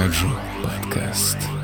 [0.00, 0.30] Раджу
[0.62, 1.59] подкаст.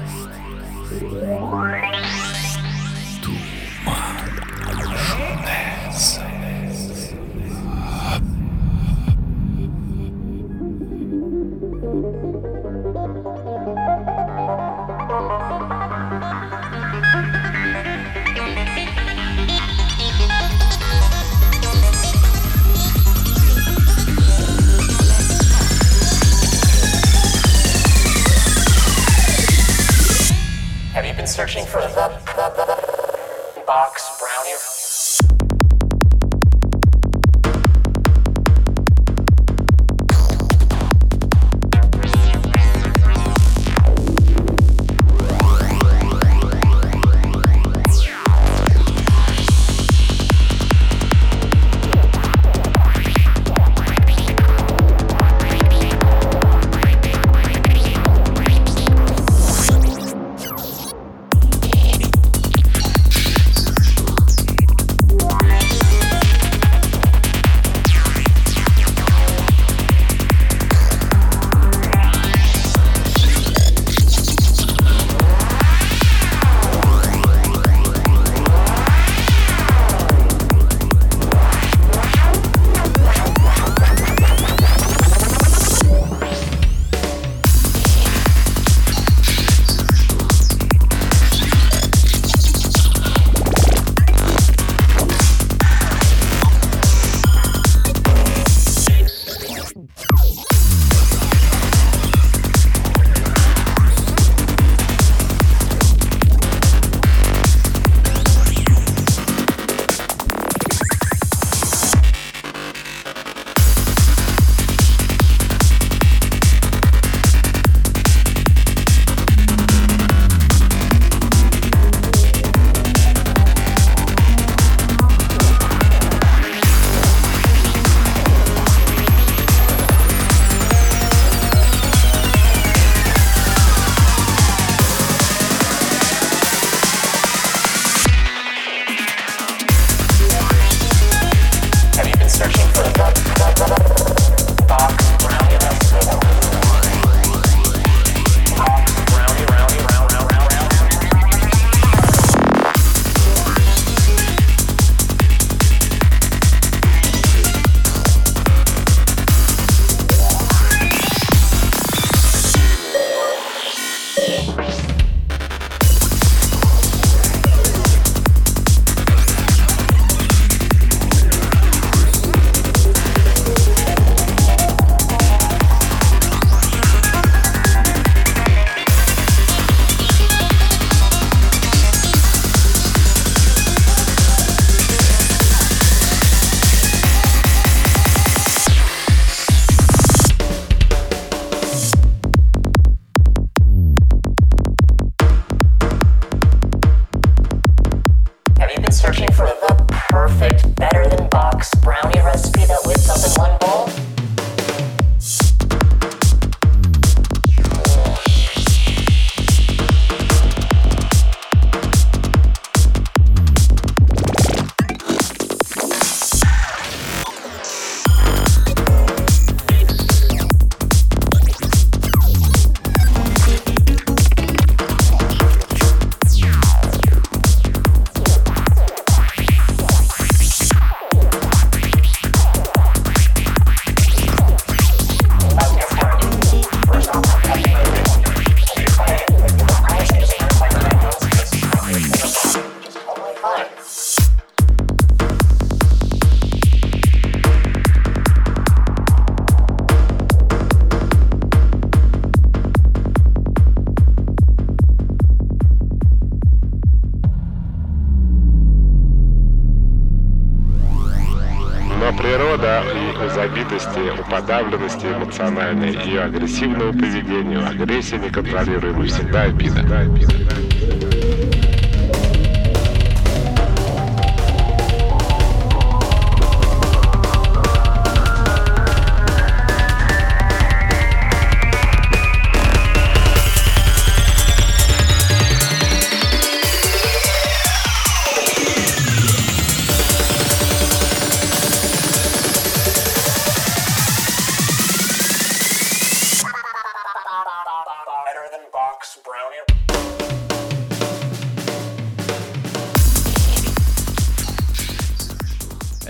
[264.30, 267.66] подавленности эмоциональной, и агрессивного поведению.
[267.66, 270.65] Агрессия неконтролируемая, всегда обида.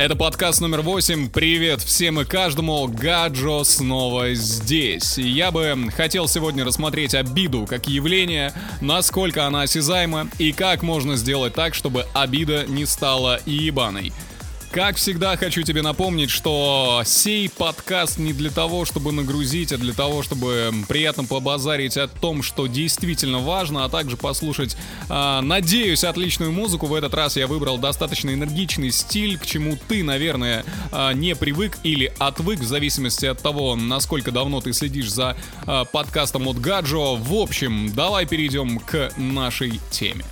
[0.07, 1.31] Это подкаст номер 8.
[1.31, 2.87] Привет всем и каждому.
[2.87, 5.19] Гаджо снова здесь.
[5.19, 11.17] И я бы хотел сегодня рассмотреть обиду как явление, насколько она осязаема и как можно
[11.17, 14.13] сделать так, чтобы обида не стала ебаной.
[14.77, 19.95] Как всегда, хочу тебе напомнить, что сей подкаст не для того, чтобы нагрузить, а для
[19.95, 24.77] того, чтобы приятно побазарить о том, что действительно важно, а также послушать,
[25.09, 26.85] э, надеюсь, отличную музыку.
[26.85, 30.63] В этот раз я выбрал достаточно энергичный стиль, к чему ты, наверное,
[30.93, 35.85] э, не привык или отвык, в зависимости от того, насколько давно ты следишь за э,
[35.91, 37.17] подкастом от Гаджо.
[37.17, 40.27] В общем, давай перейдем к нашей теме.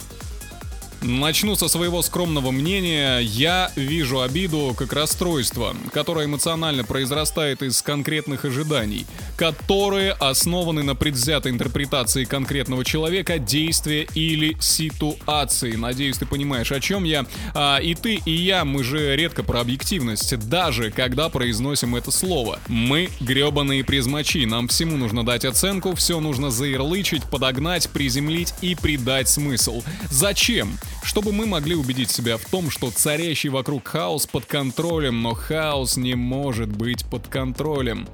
[1.07, 3.19] Начну со своего скромного мнения.
[3.19, 9.05] Я вижу обиду как расстройство, которое эмоционально произрастает из конкретных ожиданий,
[9.37, 15.73] которые основаны на предвзятой интерпретации конкретного человека, действия или ситуации.
[15.77, 17.27] Надеюсь, ты понимаешь, о чем я.
[17.53, 22.61] А, и ты, и я, мы же редко про объективность, даже когда произносим это слово.
[22.67, 29.29] Мы гребаные призмачи, нам всему нужно дать оценку, все нужно заирлычить, подогнать, приземлить и придать
[29.29, 29.83] смысл.
[30.11, 30.79] Зачем?
[31.05, 35.97] Чтобы мы могли убедить себя в том, что царящий вокруг хаос под контролем, но хаос
[35.97, 38.09] не может быть под контролем.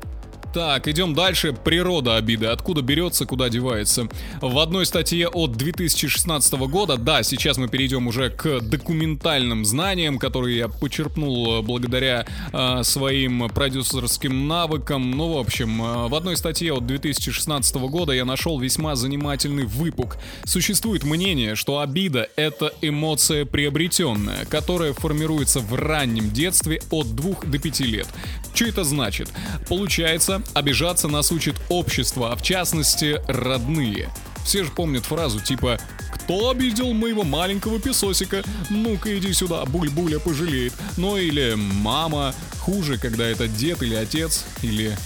[0.53, 1.53] Так, идем дальше.
[1.53, 2.47] Природа обиды.
[2.47, 4.09] Откуда берется, куда девается.
[4.41, 10.59] В одной статье от 2016 года, да, сейчас мы перейдем уже к документальным знаниям, которые
[10.59, 15.13] я почерпнул э, благодаря э, своим продюсерским навыкам.
[15.13, 20.17] Ну, в общем, э, в одной статье от 2016 года я нашел весьма занимательный выпук.
[20.45, 27.59] Существует мнение, что обида— это эмоция приобретенная, которая формируется в раннем детстве от 2 до
[27.61, 28.09] 5 лет.
[28.53, 29.29] Что это значит?
[29.69, 34.11] Получается, обижаться нас учит общество, а в частности родные.
[34.45, 35.79] Все же помнят фразу типа
[36.15, 38.43] «Кто обидел моего маленького песосика?
[38.69, 40.73] Ну-ка иди сюда, буль-буля пожалеет».
[40.97, 42.35] Ну или «Мама».
[42.59, 44.97] Хуже, когда это дед или отец, или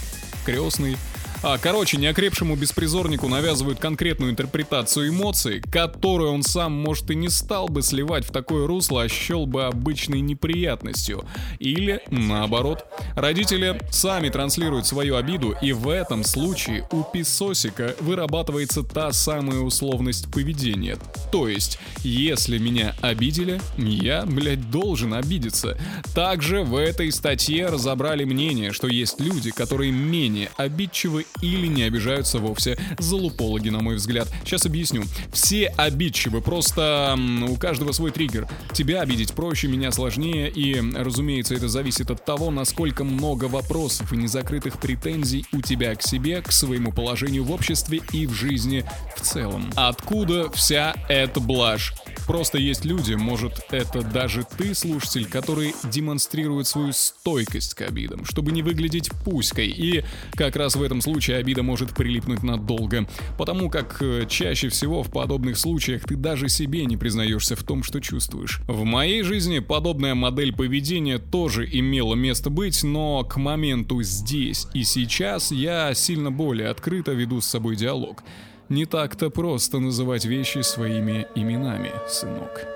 [0.45, 0.97] крестный.
[1.47, 7.67] А, короче, неокрепшему беспризорнику навязывают конкретную интерпретацию эмоций, которую он сам, может, и не стал
[7.67, 11.23] бы сливать в такое русло, а счел бы обычной неприятностью.
[11.59, 19.13] Или, наоборот, родители сами транслируют свою обиду, и в этом случае у песосика вырабатывается та
[19.13, 20.97] самая условность поведения.
[21.31, 25.77] То есть, если меня обидели, я, блядь, должен обидеться.
[26.15, 32.39] Также в этой статье разобрали мнение, что есть люди, которые менее обидчивы или не обижаются
[32.39, 32.77] вовсе.
[32.97, 34.27] Залупологи, на мой взгляд.
[34.43, 35.03] Сейчас объясню.
[35.31, 37.17] Все обидчивы, просто
[37.47, 38.47] у каждого свой триггер.
[38.73, 44.17] Тебя обидеть проще, меня сложнее, и, разумеется, это зависит от того, насколько много вопросов и
[44.17, 48.85] незакрытых претензий у тебя к себе, к своему положению в обществе и в жизни
[49.15, 49.71] в целом.
[49.75, 51.93] Откуда вся эта блажь?
[52.27, 58.51] Просто есть люди, может, это даже ты, слушатель, которые демонстрируют свою стойкость к обидам, чтобы
[58.51, 59.67] не выглядеть пуськой.
[59.67, 60.03] И
[60.33, 63.07] как раз в этом случае обида может прилипнуть надолго.
[63.37, 67.83] Потому как э, чаще всего в подобных случаях ты даже себе не признаешься в том,
[67.83, 68.61] что чувствуешь.
[68.67, 74.83] В моей жизни подобная модель поведения тоже имела место быть, но к моменту здесь и
[74.83, 78.23] сейчас я сильно более открыто веду с собой диалог.
[78.69, 82.74] Не так-то просто называть вещи своими именами, сынок.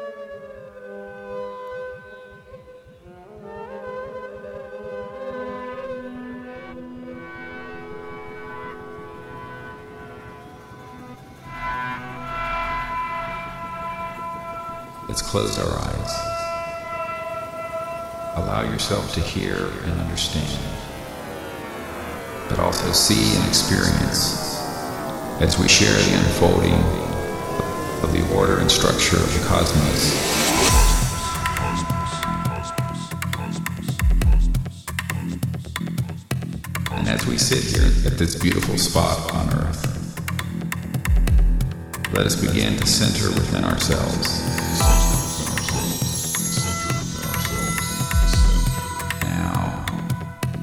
[15.09, 16.11] Let's close our eyes.
[18.35, 20.59] Allow yourself to hear and understand,
[22.47, 24.55] but also see and experience
[25.41, 26.75] as we share the unfolding
[28.03, 30.13] of the order and structure of the cosmos.
[36.91, 39.87] And as we sit here at this beautiful spot on Earth,
[42.13, 44.98] let us begin to center within ourselves.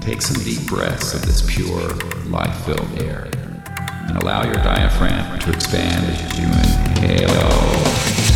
[0.07, 1.89] Take some deep breaths of this pure,
[2.31, 3.29] life filled air
[4.09, 8.36] and allow your diaphragm to expand as you inhale.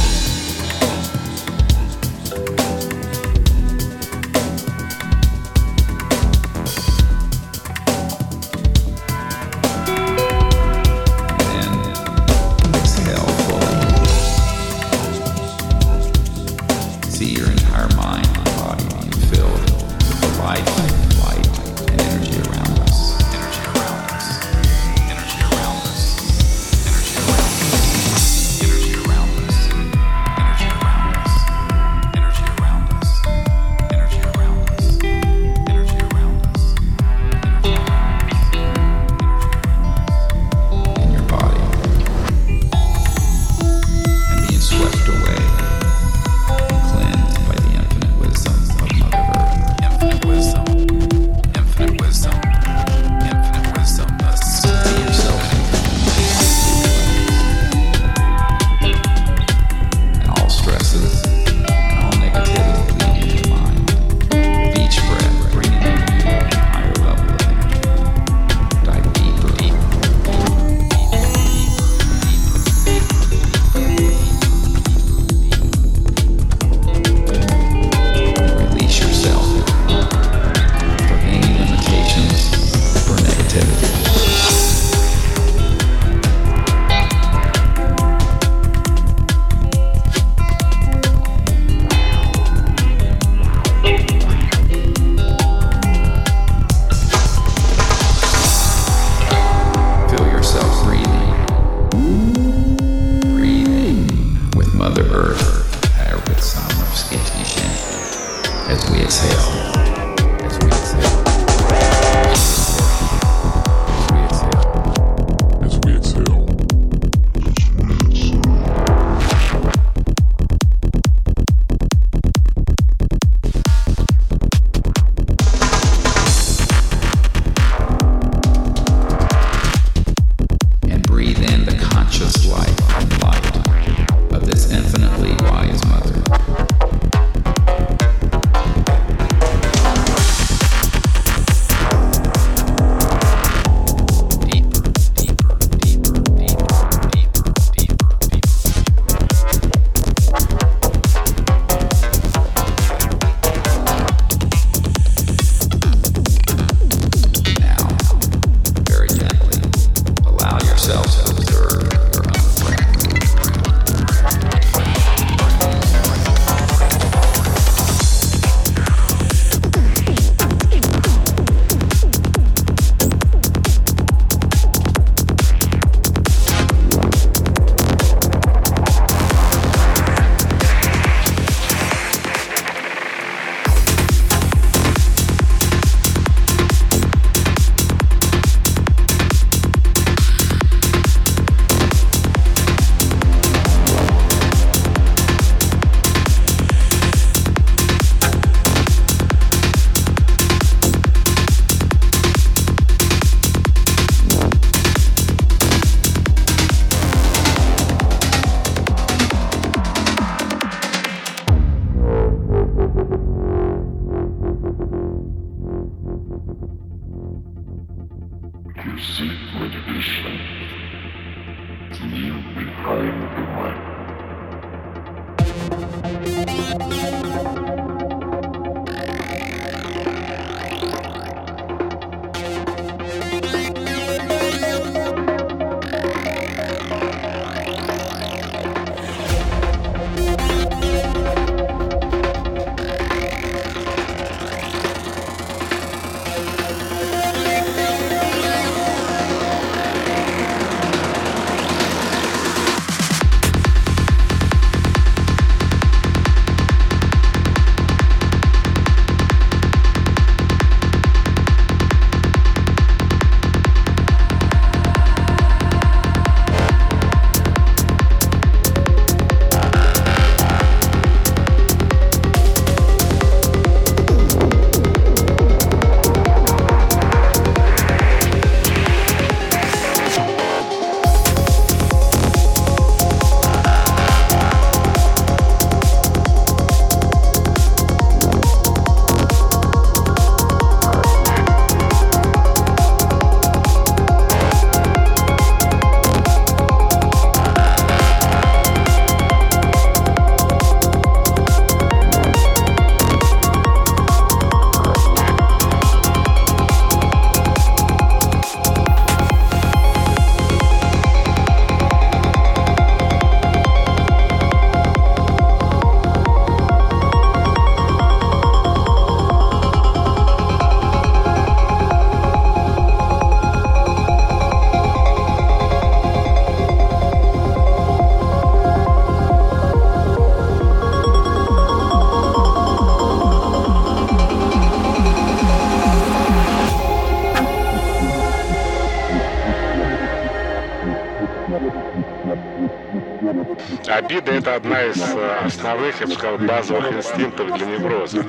[344.10, 348.24] Обида– это одна из э, основных, я бы сказал, базовых инстинктов для невроза.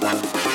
[0.00, 0.47] Thank.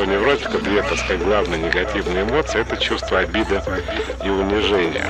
[0.00, 3.60] У невротика две, так сказать, главные негативные эмоции– это чувство обиды
[4.22, 5.06] и унижения.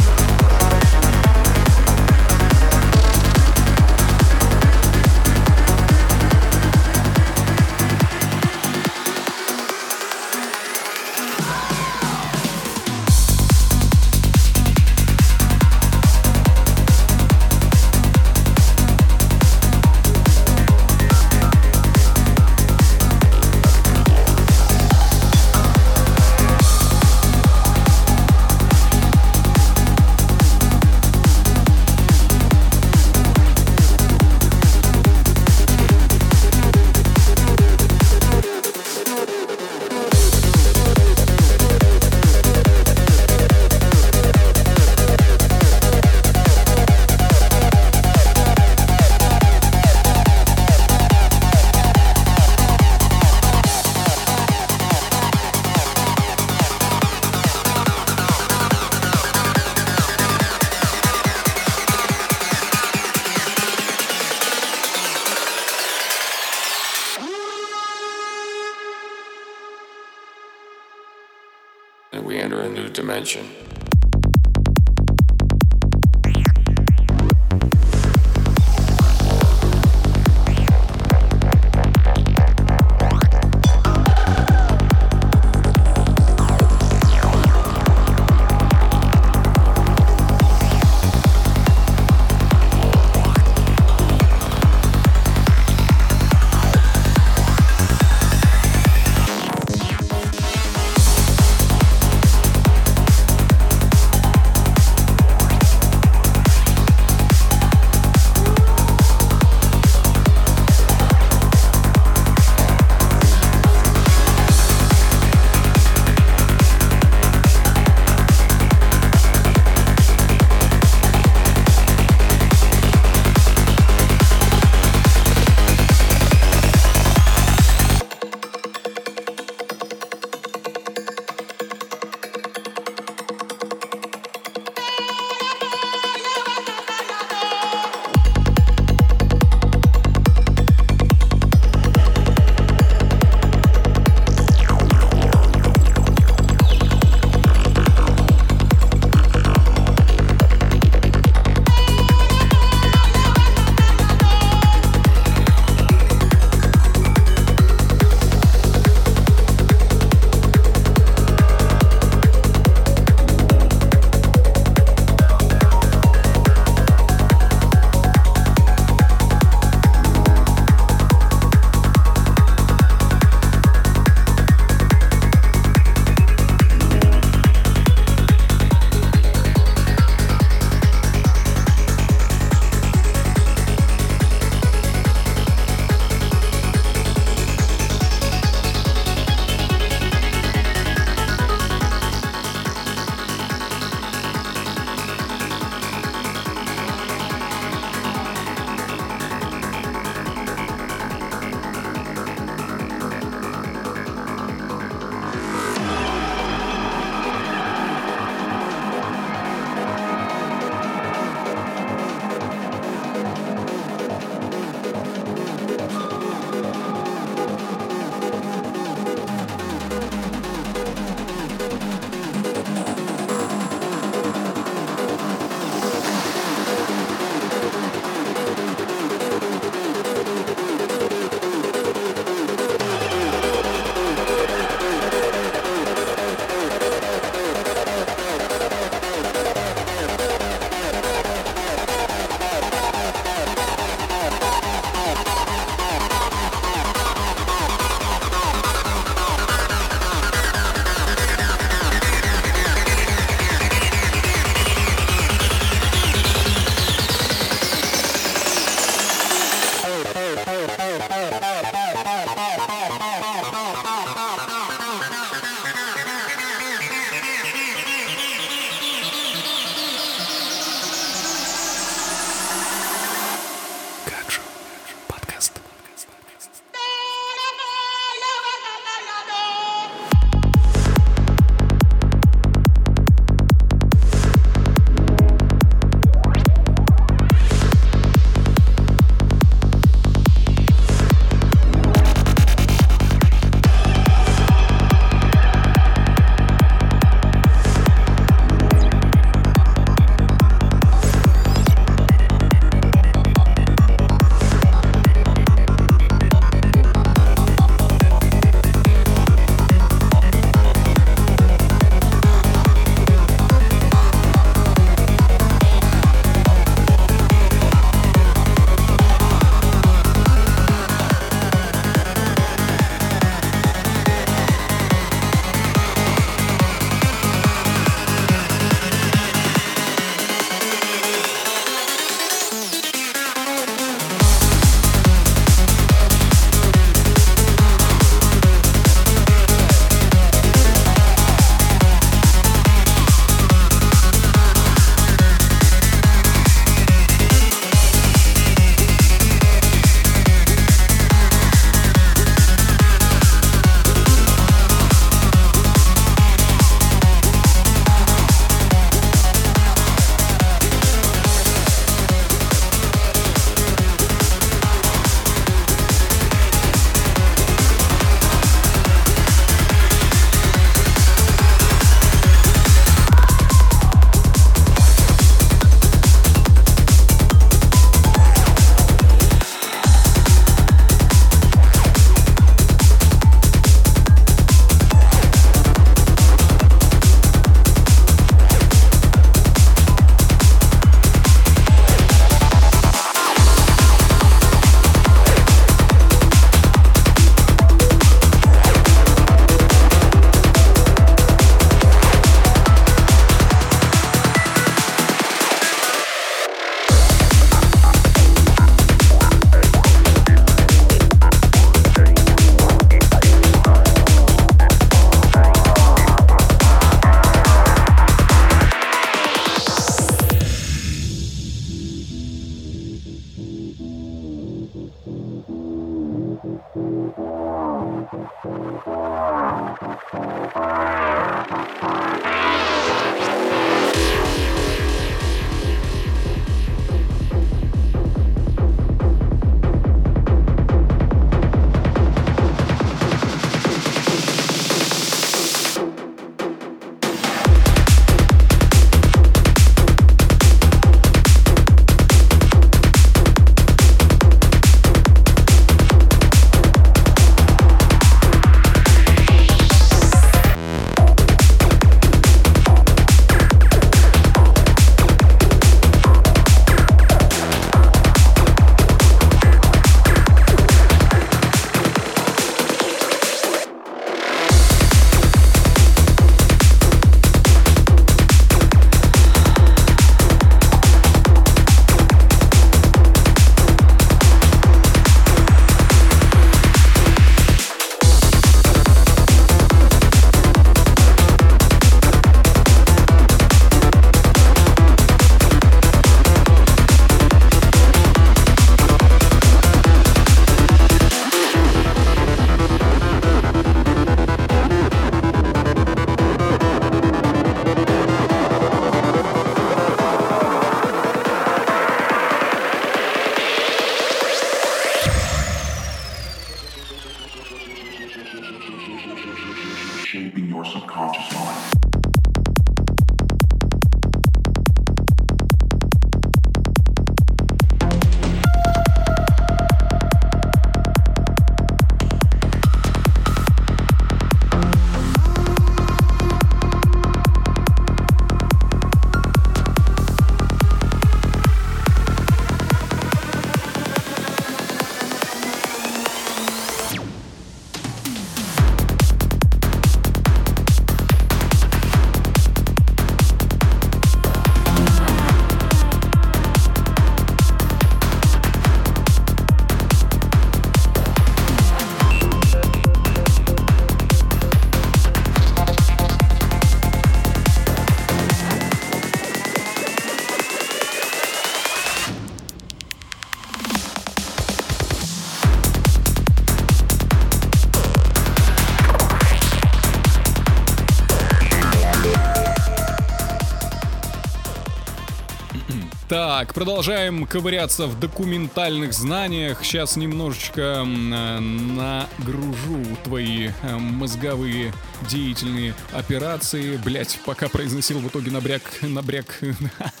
[586.41, 589.63] Так, продолжаем ковыряться в документальных знаниях.
[589.63, 594.73] Сейчас немножечко э, нагружу твои э, мозговые
[595.07, 596.77] деятельные операции.
[596.77, 599.39] Блять, пока произносил, в итоге набряк, набряк.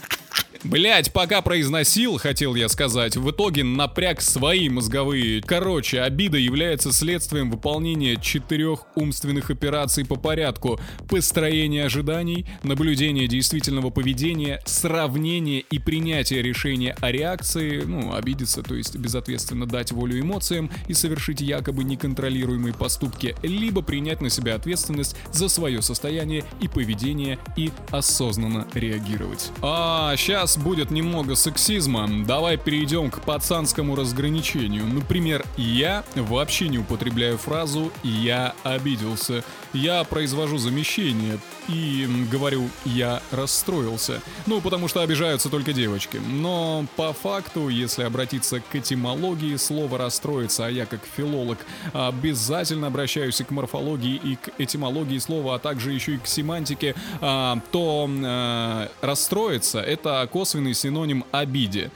[0.71, 5.41] Блять, пока произносил, хотел я сказать, в итоге напряг свои мозговые.
[5.41, 10.79] Короче, обида является следствием выполнения четырех умственных операций по порядку.
[11.09, 18.95] Построение ожиданий, наблюдение действительного поведения, сравнение и принятие решения о реакции, ну, обидеться, то есть
[18.95, 25.49] безответственно дать волю эмоциям и совершить якобы неконтролируемые поступки, либо принять на себя ответственность за
[25.49, 29.51] свое состояние и поведение и осознанно реагировать.
[29.61, 32.07] А, сейчас будет немного сексизма.
[32.25, 34.85] Давай перейдем к пацанскому разграничению.
[34.85, 39.43] Например, я вообще не употребляю фразу «я обиделся».
[39.73, 44.21] Я произвожу замещение и говорю «я расстроился».
[44.45, 46.17] Ну, потому что обижаются только девочки.
[46.17, 51.57] Но по факту, если обратиться к этимологии слова «расстроиться», а я как филолог
[51.93, 56.93] обязательно обращаюсь и к морфологии, и к этимологии слова, а также еще и к семантике,
[57.21, 61.91] а, то а, расстроиться— это косвенный синоним обиде.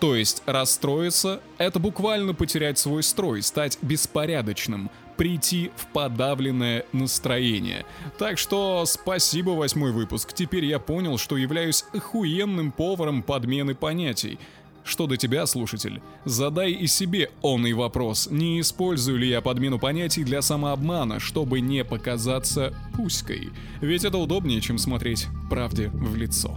[0.00, 7.84] То есть расстроиться— это буквально потерять свой строй, стать беспорядочным, прийти в подавленное настроение.
[8.18, 10.32] Так что спасибо, восьмой выпуск.
[10.32, 14.38] Теперь я понял, что являюсь охуенным поваром подмены понятий.
[14.84, 16.00] Что до тебя, слушатель?
[16.24, 21.84] Задай и себе онный вопрос, не использую ли я подмену понятий для самообмана, чтобы не
[21.84, 23.50] показаться пуськой.
[23.82, 26.56] Ведь это удобнее, чем смотреть правде в лицо.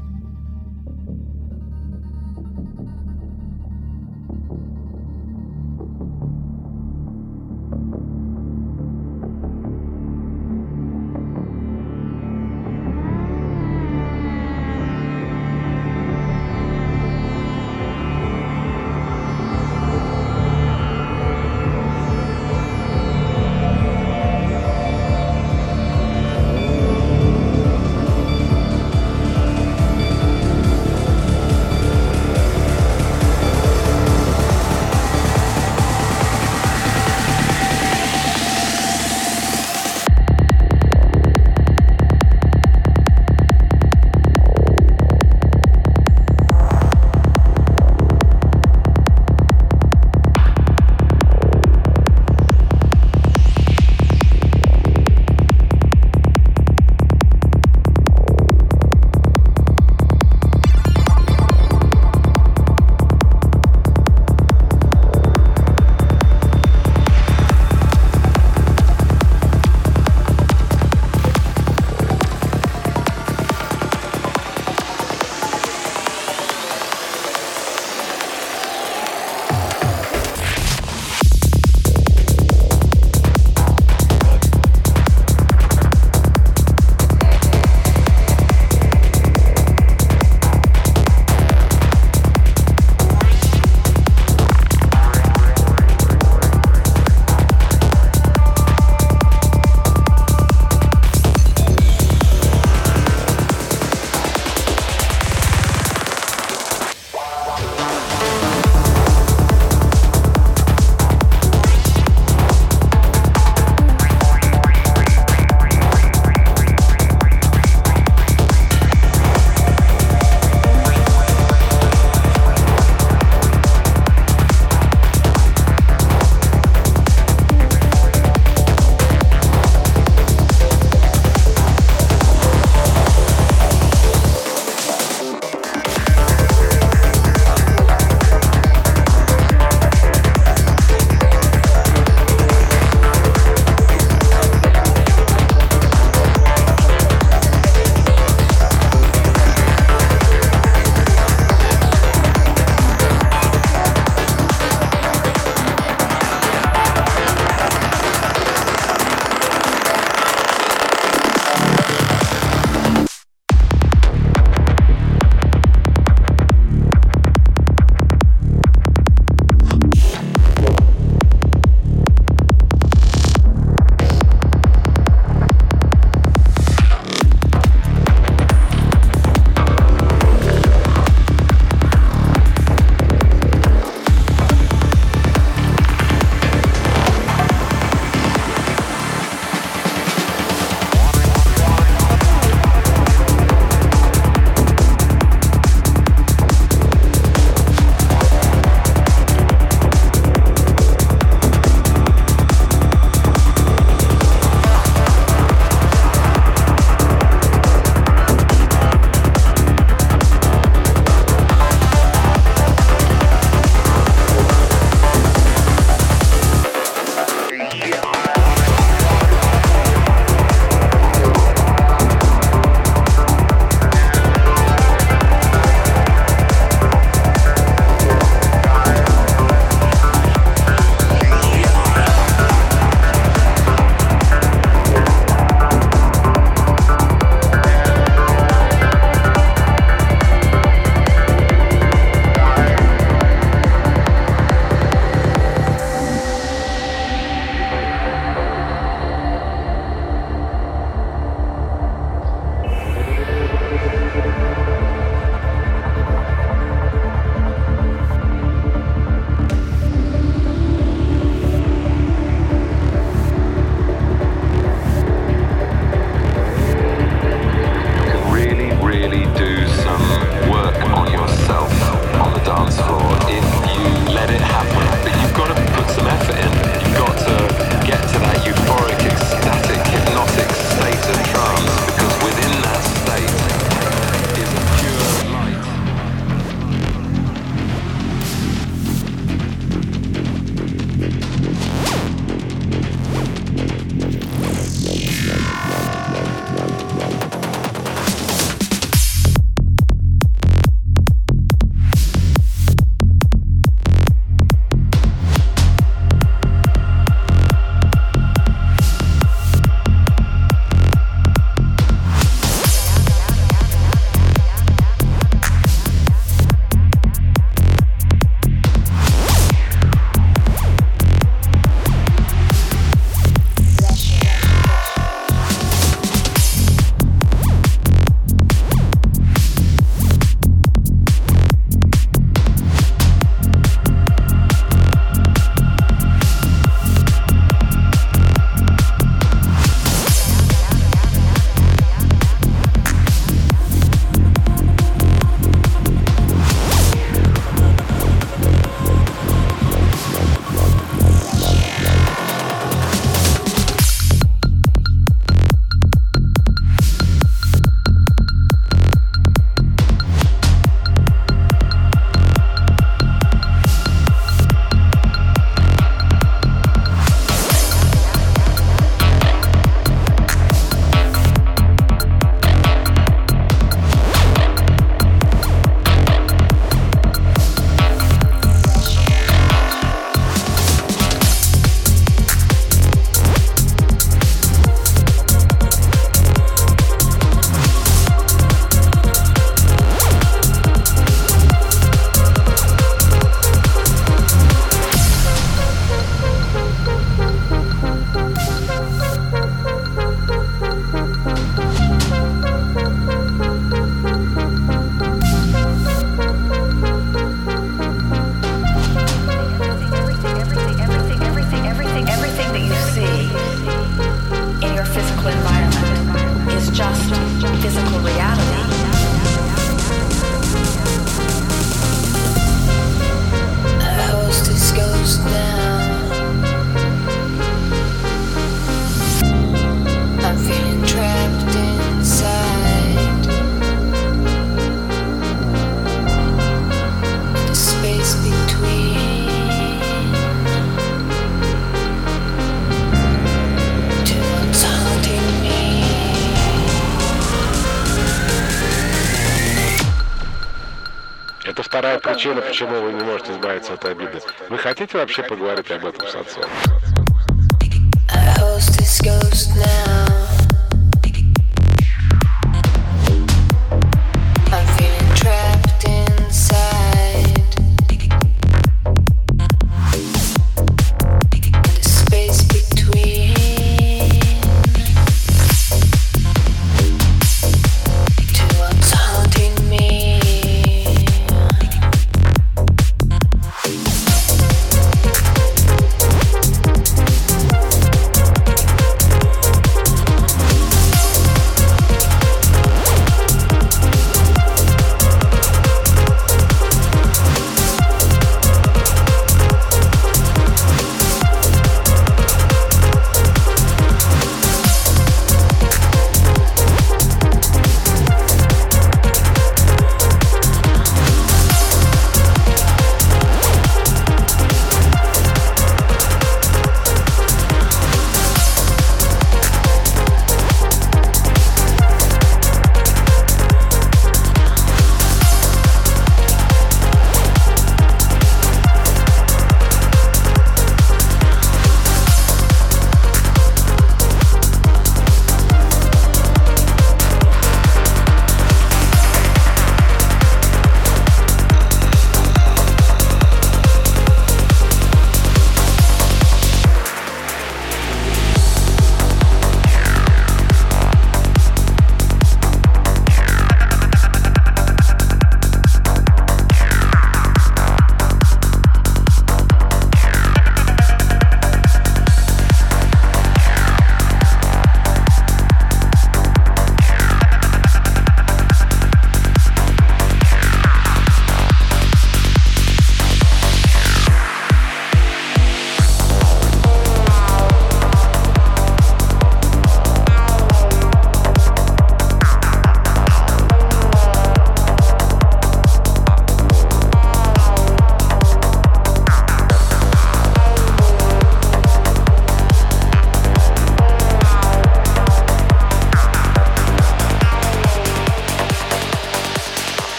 [452.62, 454.22] Почему вы не можете избавиться от обиды.
[454.49, 456.43] Вы хотите вообще поговорить об этом с отцом?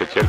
[0.00, 0.16] Нет.
[0.16, 0.23] А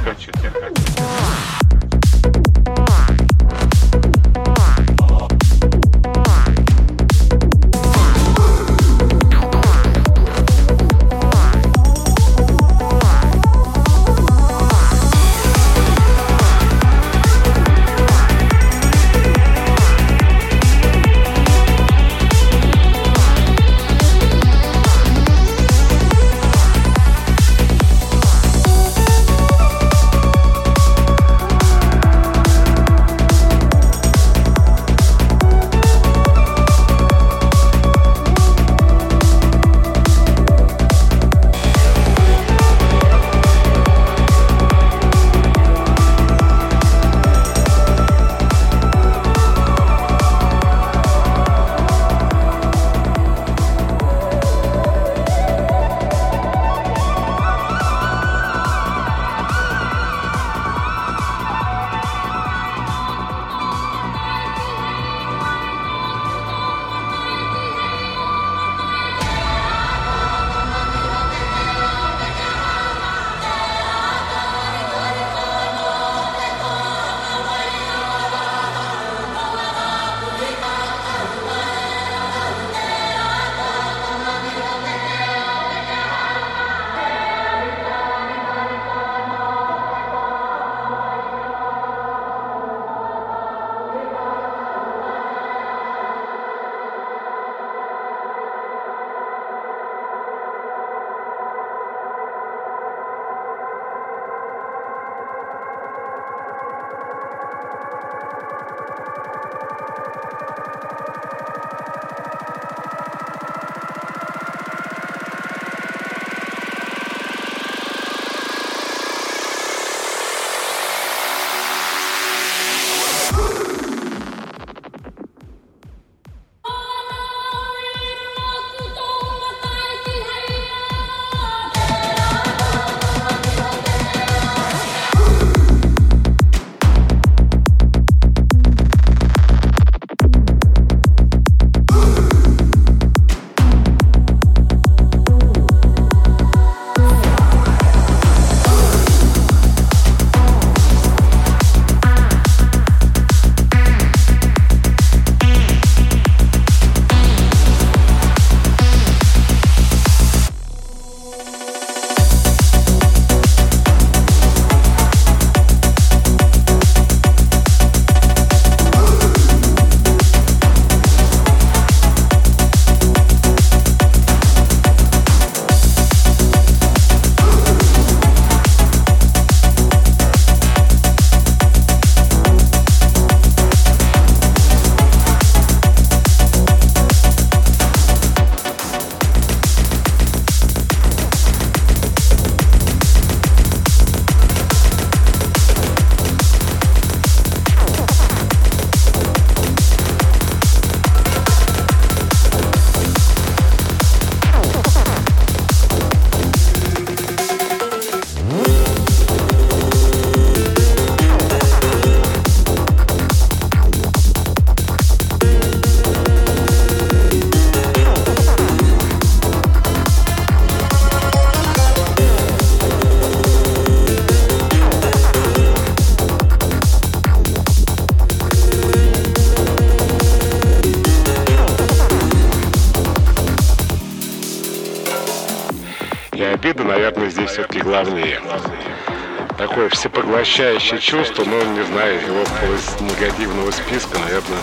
[240.45, 244.61] всепоглощающее чувство, но не знаю, его из негативного списка, наверное,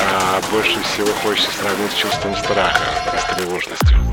[0.00, 2.82] а, больше всего хочется сравнить с чувством страха
[3.14, 4.03] и с тревожностью.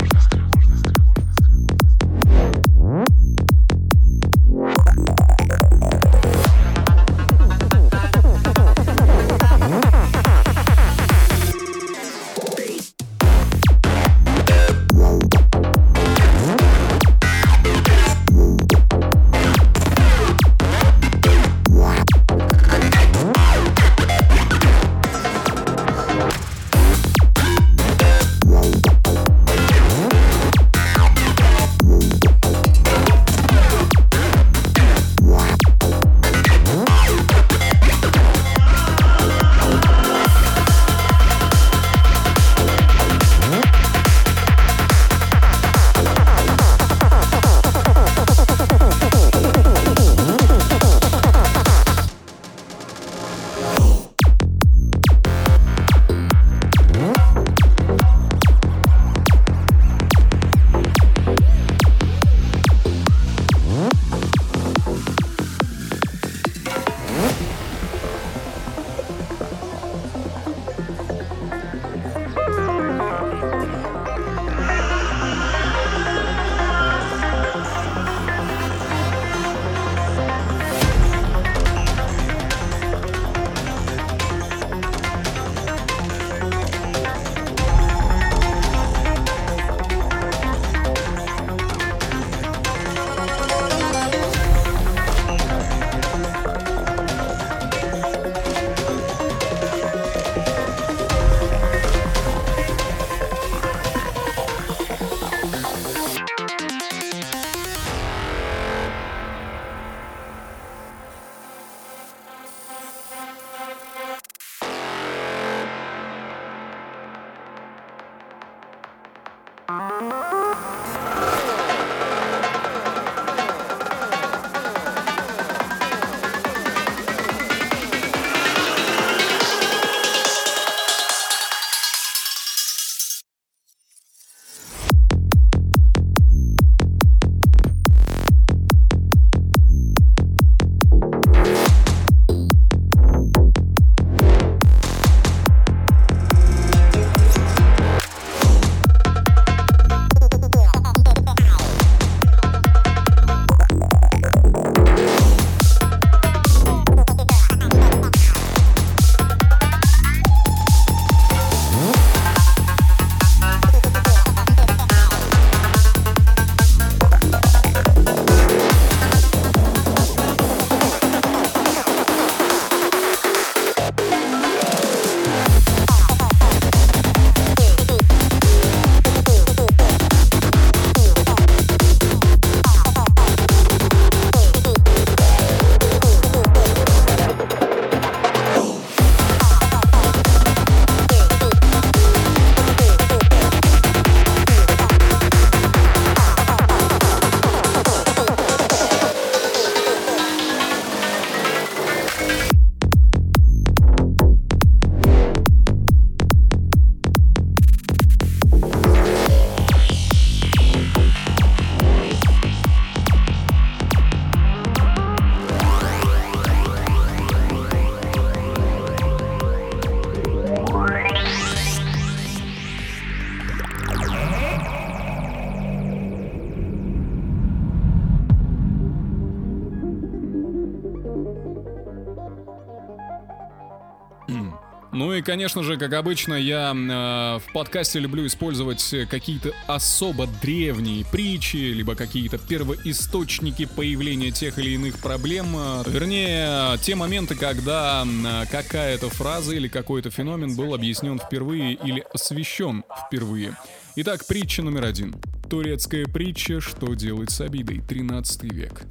[235.32, 241.94] Конечно же, как обычно, я э, в подкасте люблю использовать какие-то особо древние притчи, либо
[241.94, 245.56] какие-то первоисточники появления тех или иных проблем.
[245.56, 252.04] Э, Вернее, те моменты, когда э, какая-то фраза или какой-то феномен был объяснен впервые или
[252.12, 253.56] освещен впервые.
[253.96, 255.14] Итак, притча номер один.
[255.48, 258.82] Турецкая притча «Что делать с обидой?» 13 век.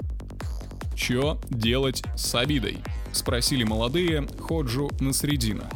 [0.96, 2.80] «Чё делать с обидой?»—
[3.12, 5.70] спросили молодые Ходжу Насредина.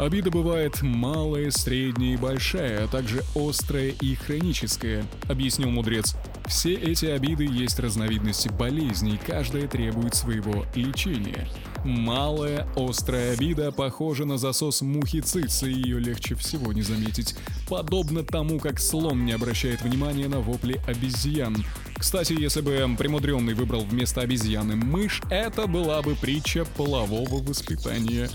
[0.00, 6.16] Обида бывает малая, средняя и большая, а также острая и хроническая, объяснил мудрец.
[6.46, 11.46] Все эти обиды есть разновидности болезней, каждая требует своего лечения.
[11.84, 17.36] Малая, острая обида похожа на засос мухи цицы, ее легче всего не заметить.
[17.68, 21.62] Подобно тому, как слон не обращает внимания на вопли обезьян.
[21.98, 28.30] Кстати, если бы Премудренный выбрал вместо обезьяны мышь, это была бы притча полового воспитания.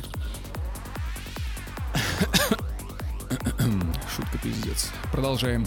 [4.15, 4.91] Шутка пиздец.
[5.11, 5.65] Продолжаем.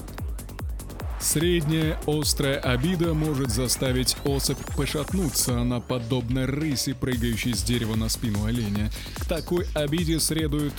[1.20, 8.44] Средняя острая обида может заставить особь пошатнуться, она подобна рыси, прыгающей с дерева на спину
[8.44, 8.90] оленя.
[9.16, 10.72] К такой обиде следует...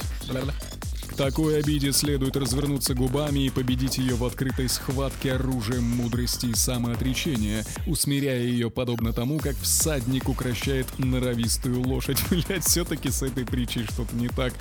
[1.08, 6.56] К такой обиде следует развернуться губами и победить ее в открытой схватке оружием мудрости и
[6.56, 12.20] самоотречения, усмиряя ее подобно тому, как всадник укращает норовистую лошадь.
[12.30, 14.54] Блять, все-таки с этой притчей что-то не так.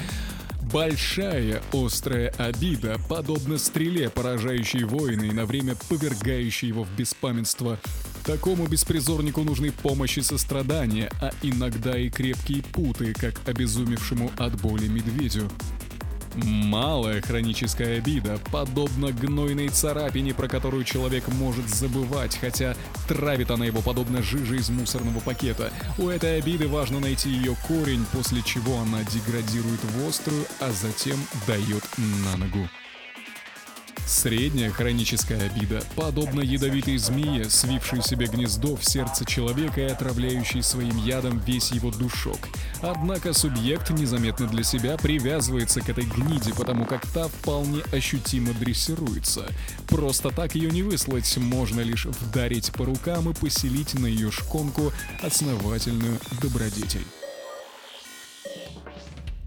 [0.73, 7.79] Большая острая обида, подобно стреле, поражающей воина и на время повергающей его в беспамятство.
[8.25, 14.89] Такому беспризорнику нужны помощь и сострадание, а иногда и крепкие путы, как обезумевшему от боли
[14.89, 15.49] медведю.
[16.45, 22.77] Малая хроническая обида, подобно гнойной царапине, про которую человек может забывать, хотя
[23.09, 25.73] травит она его подобно жиже из мусорного пакета.
[25.99, 31.19] У этой обиды важно найти ее корень, после чего она деградирует в острую, а затем
[31.47, 32.69] дает на ногу.
[34.09, 40.97] Средняя хроническая обида, подобно ядовитой змее, свившей себе гнездо в сердце человека и отравляющей своим
[41.05, 42.39] ядом весь его душок.
[42.81, 49.47] Однако субъект незаметно для себя привязывается к этой гниде, потому как та вполне ощутимо дрессируется.
[49.89, 54.91] Просто так ее не выслать, можно лишь вдарить по рукам и поселить на ее шконку
[55.23, 57.05] основательную добродетель.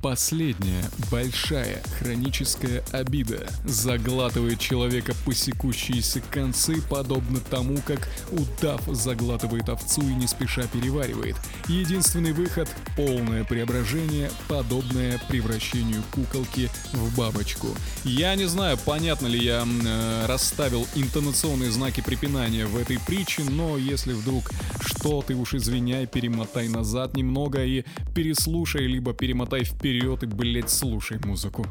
[0.01, 10.01] Последняя, большая, хроническая обида заглатывает человека по секущиеся концы, подобно тому, как удав заглатывает овцу
[10.01, 11.35] и не спеша переваривает.
[11.67, 12.67] Единственный выход—
[12.97, 17.67] полное преображение, подобное превращению куколки в бабочку.
[18.03, 23.77] Я не знаю, понятно ли я э, расставил интонационные знаки препинания в этой притче, но
[23.77, 24.49] если вдруг
[24.83, 27.83] что, ты уж извиняй, перемотай назад немного и
[28.15, 29.90] переслушай, либо перемотай вперед
[30.22, 31.64] и, блять, слушай музыку.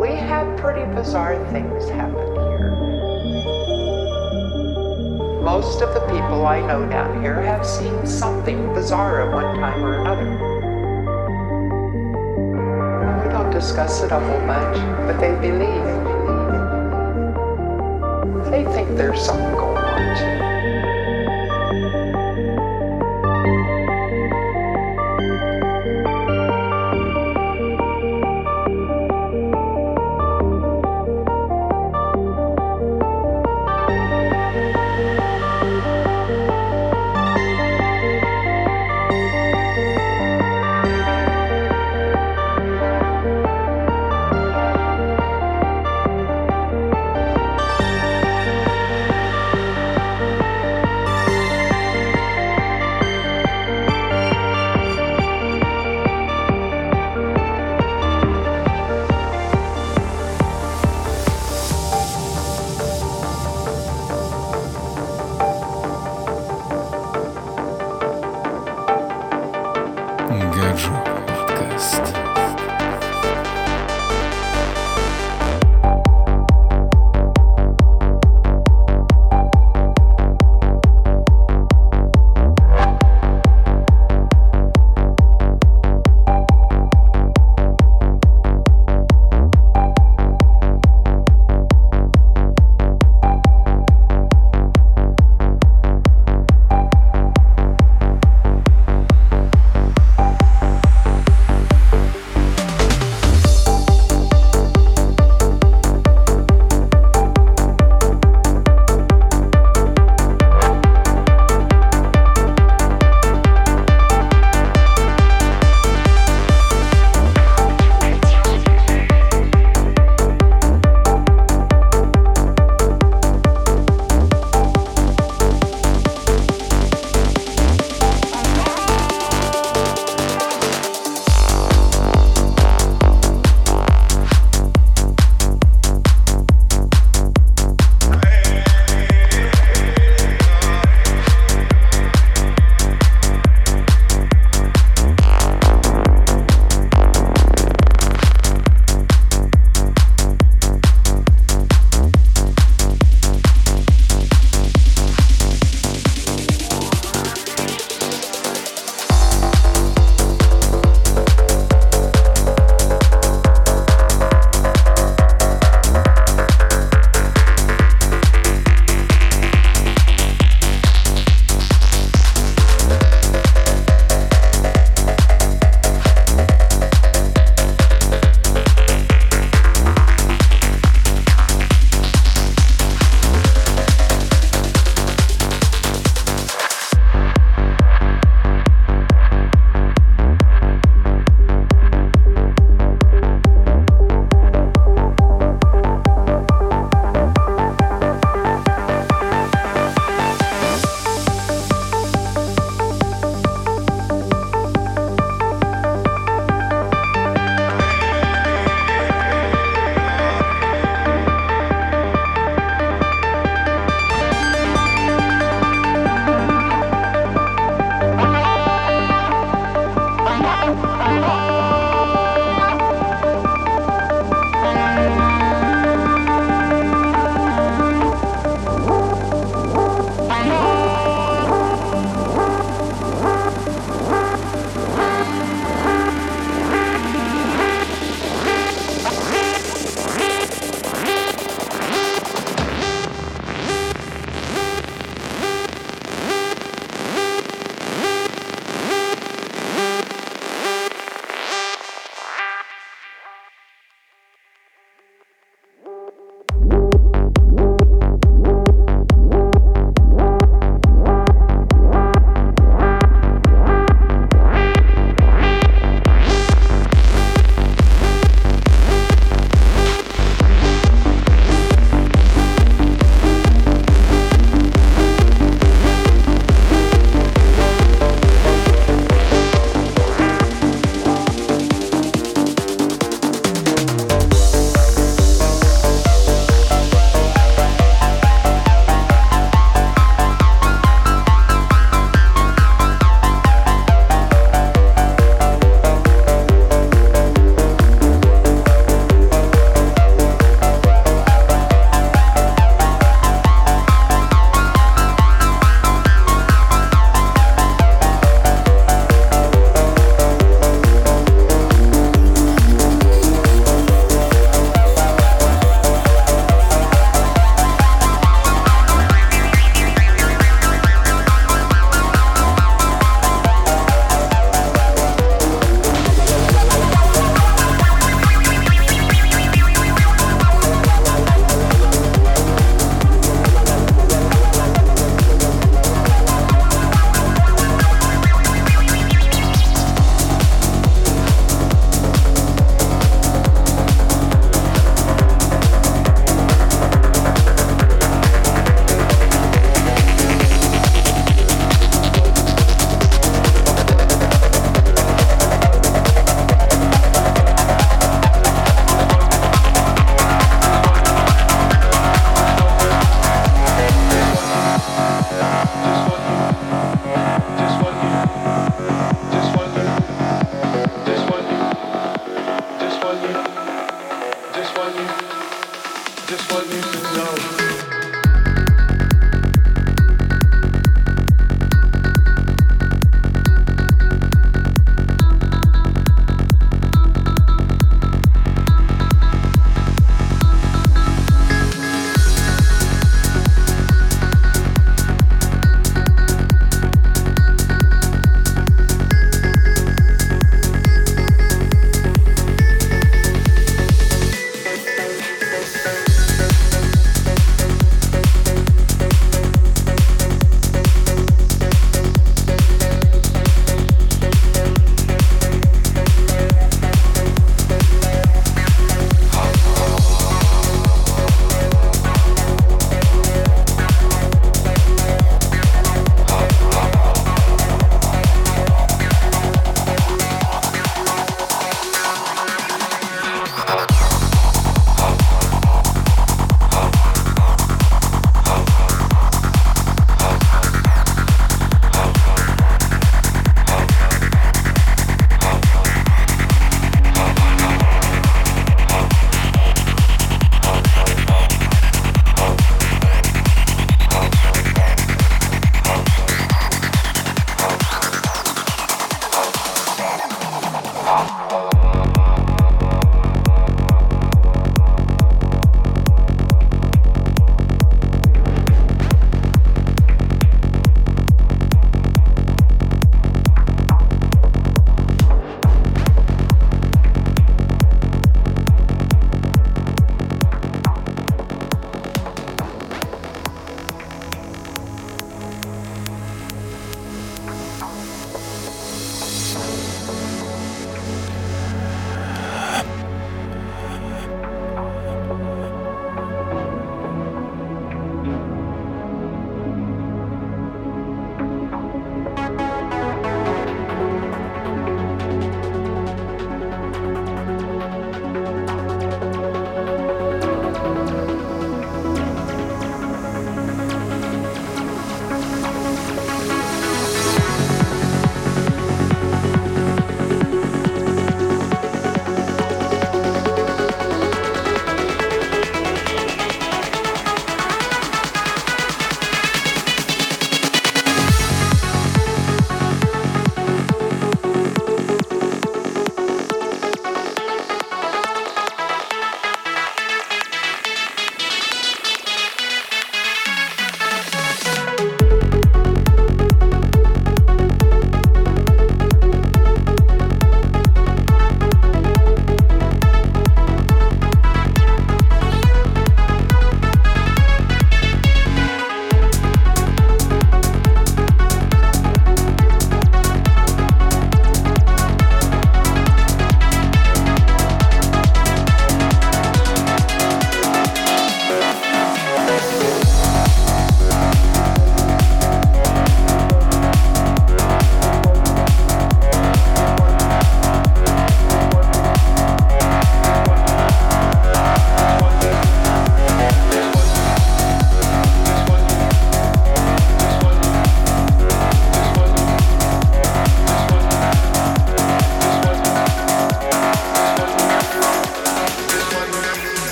[0.00, 1.73] We have pretty bizarre things
[5.55, 9.85] Most of the people I know down here have seen something bizarre at one time
[9.85, 10.29] or another.
[13.23, 14.75] We don't discuss it a whole bunch,
[15.07, 15.85] but they believe.
[18.51, 20.54] They think there's something going on too.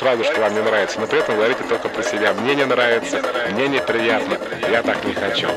[0.00, 2.32] Сразу, что вам не нравится, но при этом говорите только про себя.
[2.32, 3.22] Мне не нравится,
[3.52, 4.38] мне неприятно,
[4.70, 5.48] я так не хочу.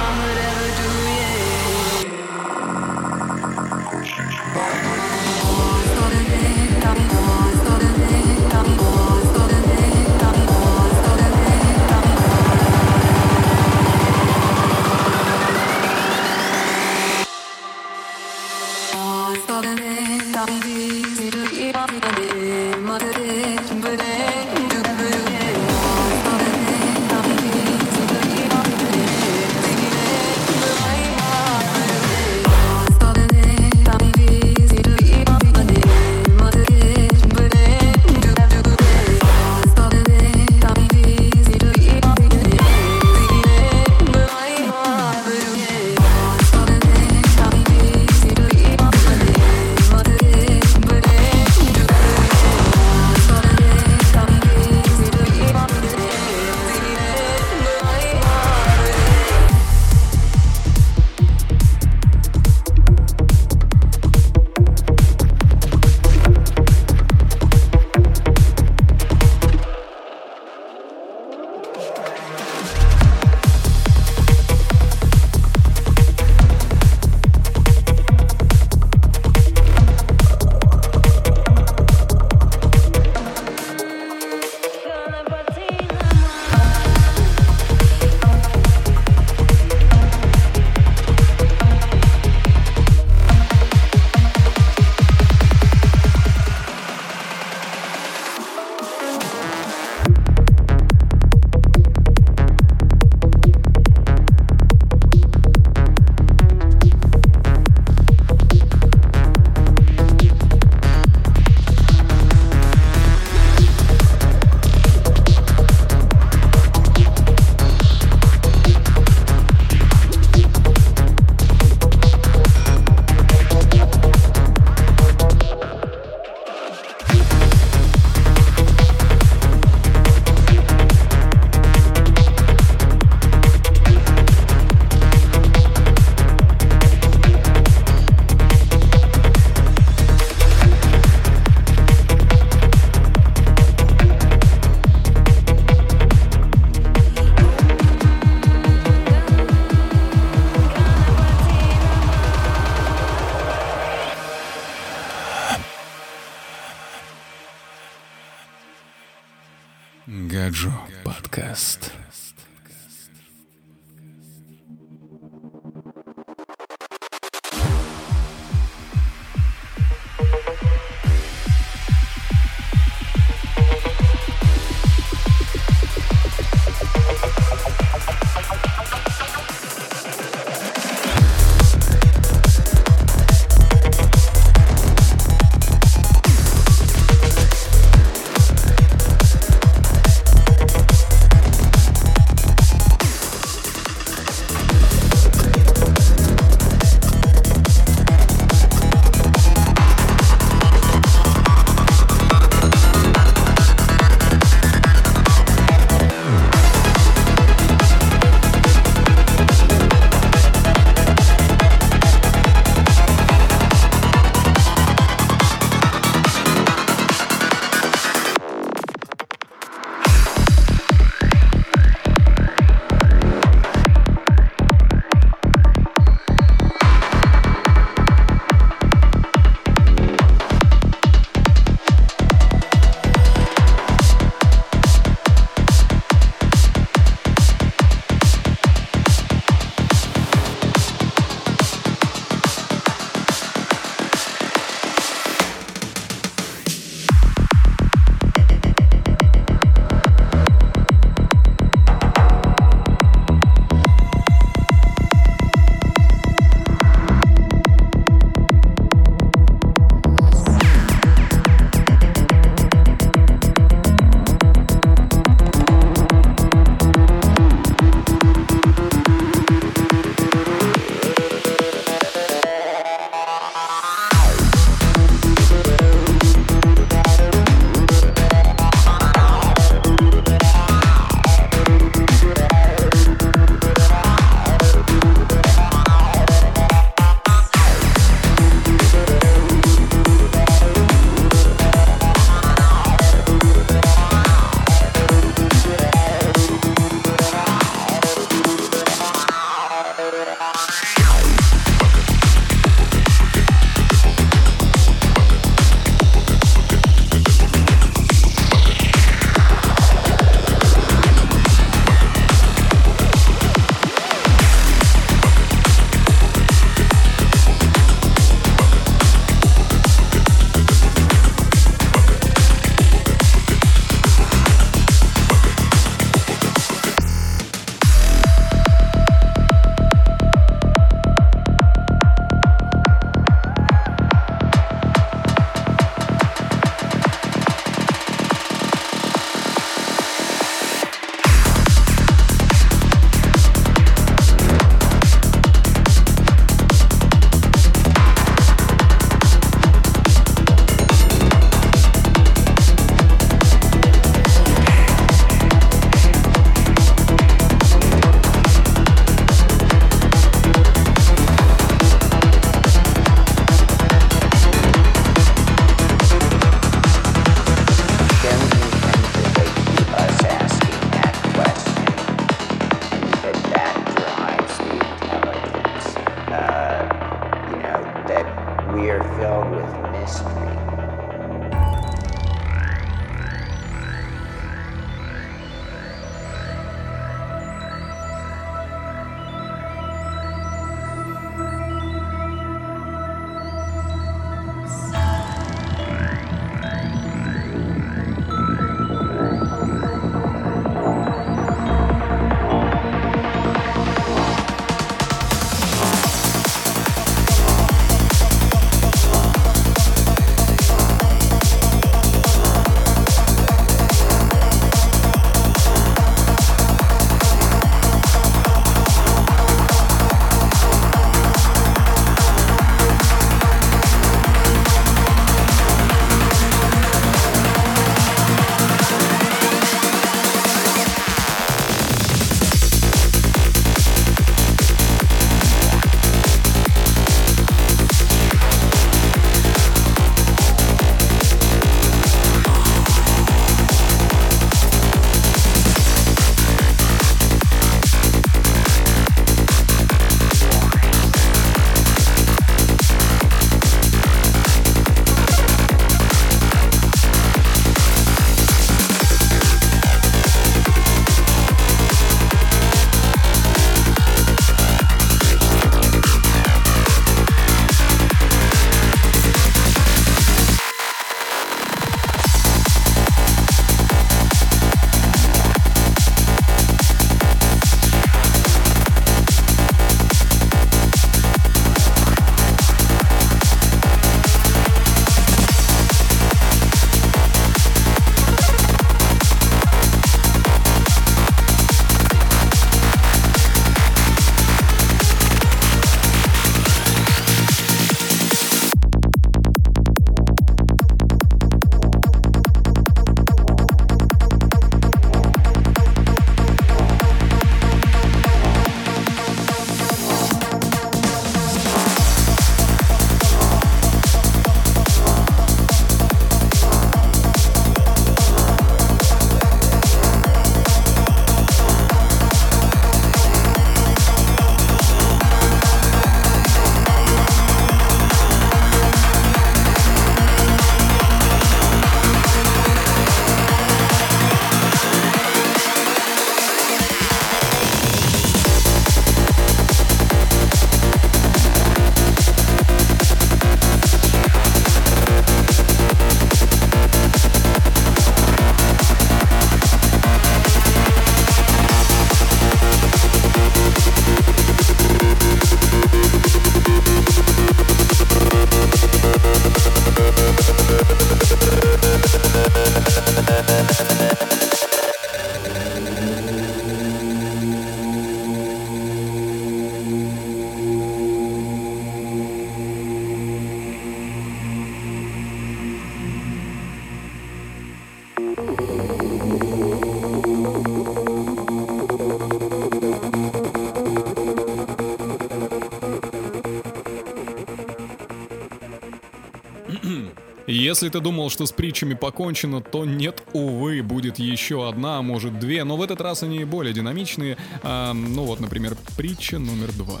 [590.76, 595.38] Если ты думал, что с притчами покончено, то нет, увы, будет еще одна, а может
[595.38, 597.38] две, но в этот раз они более динамичные.
[597.62, 600.00] А, ну вот, например, притча номер два.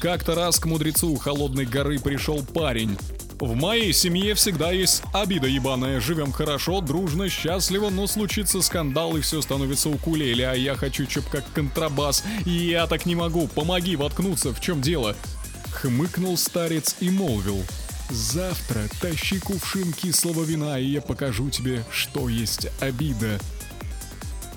[0.00, 2.98] Как-то раз к мудрецу Холодной горы пришел парень.
[3.40, 5.98] В моей семье всегда есть обида ебаная.
[5.98, 11.24] Живем хорошо, дружно, счастливо, но случится скандал и все становится укулеле, а я хочу чоп
[11.30, 12.22] как контрабас.
[12.44, 15.16] Я так не могу, помоги воткнуться, в чем дело?
[15.72, 17.64] Хмыкнул старец и молвил.
[18.10, 23.40] Завтра тащи кувшин кислого вина, и я покажу тебе, что есть обида.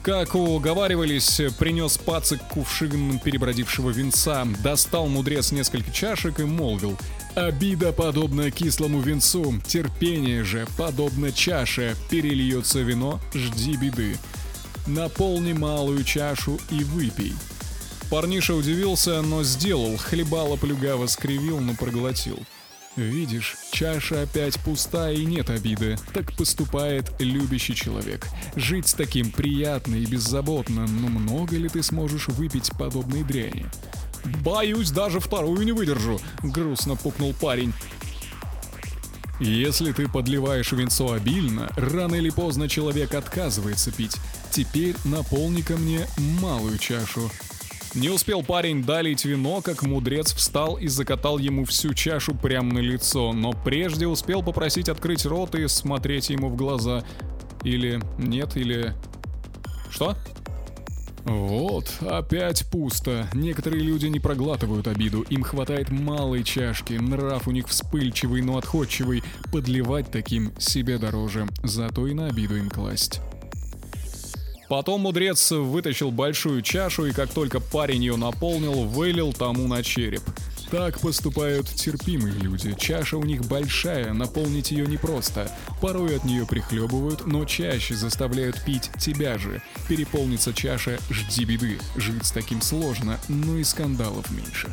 [0.04, 6.98] Как уговаривались, принес пацик кувшин перебродившего винца, достал мудрец несколько чашек и молвил.
[7.36, 14.18] Обида подобна кислому винцу, терпение же подобно чаше, перельется вино, жди беды.
[14.88, 17.34] Наполни малую чашу и выпей.
[18.10, 22.40] Парниша удивился, но сделал, хлебало плюгаво скривил, но проглотил.
[23.00, 25.98] Видишь, чаша опять пуста и нет обиды.
[26.14, 28.28] Так поступает любящий человек.
[28.58, 33.66] Жить с таким приятно и беззаботно, но много ли ты сможешь выпить подобной дряни?
[34.44, 37.74] Боюсь, даже вторую не выдержу, грустно пукнул парень.
[39.40, 44.18] Если ты подливаешь винцо обильно, рано или поздно человек отказывается пить.
[44.52, 46.06] Теперь наполни ко мне
[46.42, 47.32] малую чашу.
[47.96, 52.80] Не успел парень долить вино, как мудрец встал и закатал ему всю чашу прямо на
[52.80, 57.04] лицо, но прежде успел попросить открыть рот и смотреть ему в глаза.
[57.64, 58.94] Или нет, или...
[59.90, 60.16] Что?
[61.26, 63.28] Вот, опять пусто.
[63.34, 69.24] Некоторые люди не проглатывают обиду, им хватает малой чашки, нрав у них вспыльчивый, но отходчивый.
[69.52, 73.20] Подливать таким себе дороже, зато и на обиду им класть.
[74.70, 80.22] Потом мудрец вытащил большую чашу и как только парень ее наполнил, вылил тому на череп.
[80.70, 82.76] Так поступают терпимые люди.
[82.78, 85.52] Чаша у них большая, наполнить ее непросто.
[85.82, 89.64] Порой от нее прихлебывают, но чаще заставляют пить тебя же.
[89.88, 91.80] Переполнится чаша, жди беды.
[91.96, 94.70] Жить с таким сложно, но и скандалов меньше.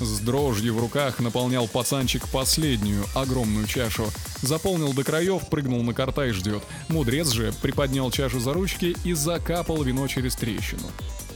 [0.00, 4.06] С дрожью в руках наполнял пацанчик последнюю, огромную чашу.
[4.42, 6.62] Заполнил до краев, прыгнул на карта и ждет.
[6.88, 10.88] Мудрец же приподнял чашу за ручки и закапал вино через трещину.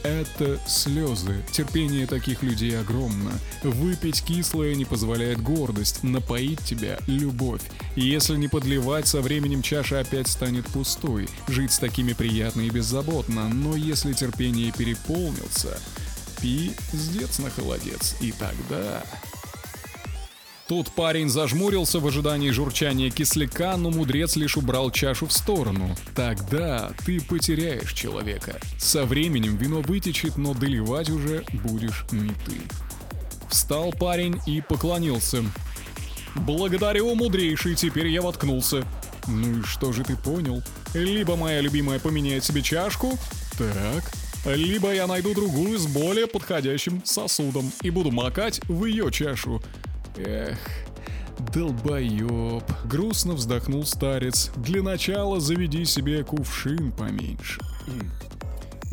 [0.03, 1.43] Это слезы.
[1.51, 3.31] Терпение таких людей огромно.
[3.63, 7.61] Выпить кислое не позволяет гордость, напоить тебя— любовь.
[7.95, 11.29] Если не подливать, со временем чаша опять станет пустой.
[11.47, 15.79] Жить с такими приятно и беззаботно, но если терпение переполнится,
[16.43, 18.15] пиздец на холодец.
[18.19, 19.03] И тогда...
[20.67, 25.95] Тут парень зажмурился в ожидании журчания кисляка, но мудрец лишь убрал чашу в сторону.
[26.15, 28.59] Тогда ты потеряешь человека.
[28.77, 32.61] Со временем вино вытечет, но доливать уже будешь не ты.
[33.49, 35.43] Встал парень и поклонился.
[36.35, 38.83] «Благодарю, мудрейший, теперь я воткнулся».
[39.27, 40.63] «Ну и что же ты понял?
[40.93, 43.17] Либо моя любимая поменяет себе чашку,
[43.57, 44.11] так,
[44.45, 49.61] либо я найду другую с более подходящим сосудом и буду макать в ее чашу.
[50.17, 50.59] Эх,
[51.53, 52.63] долбоеб.
[52.85, 54.51] Грустно вздохнул старец.
[54.55, 57.61] Для начала заведи себе кувшин поменьше.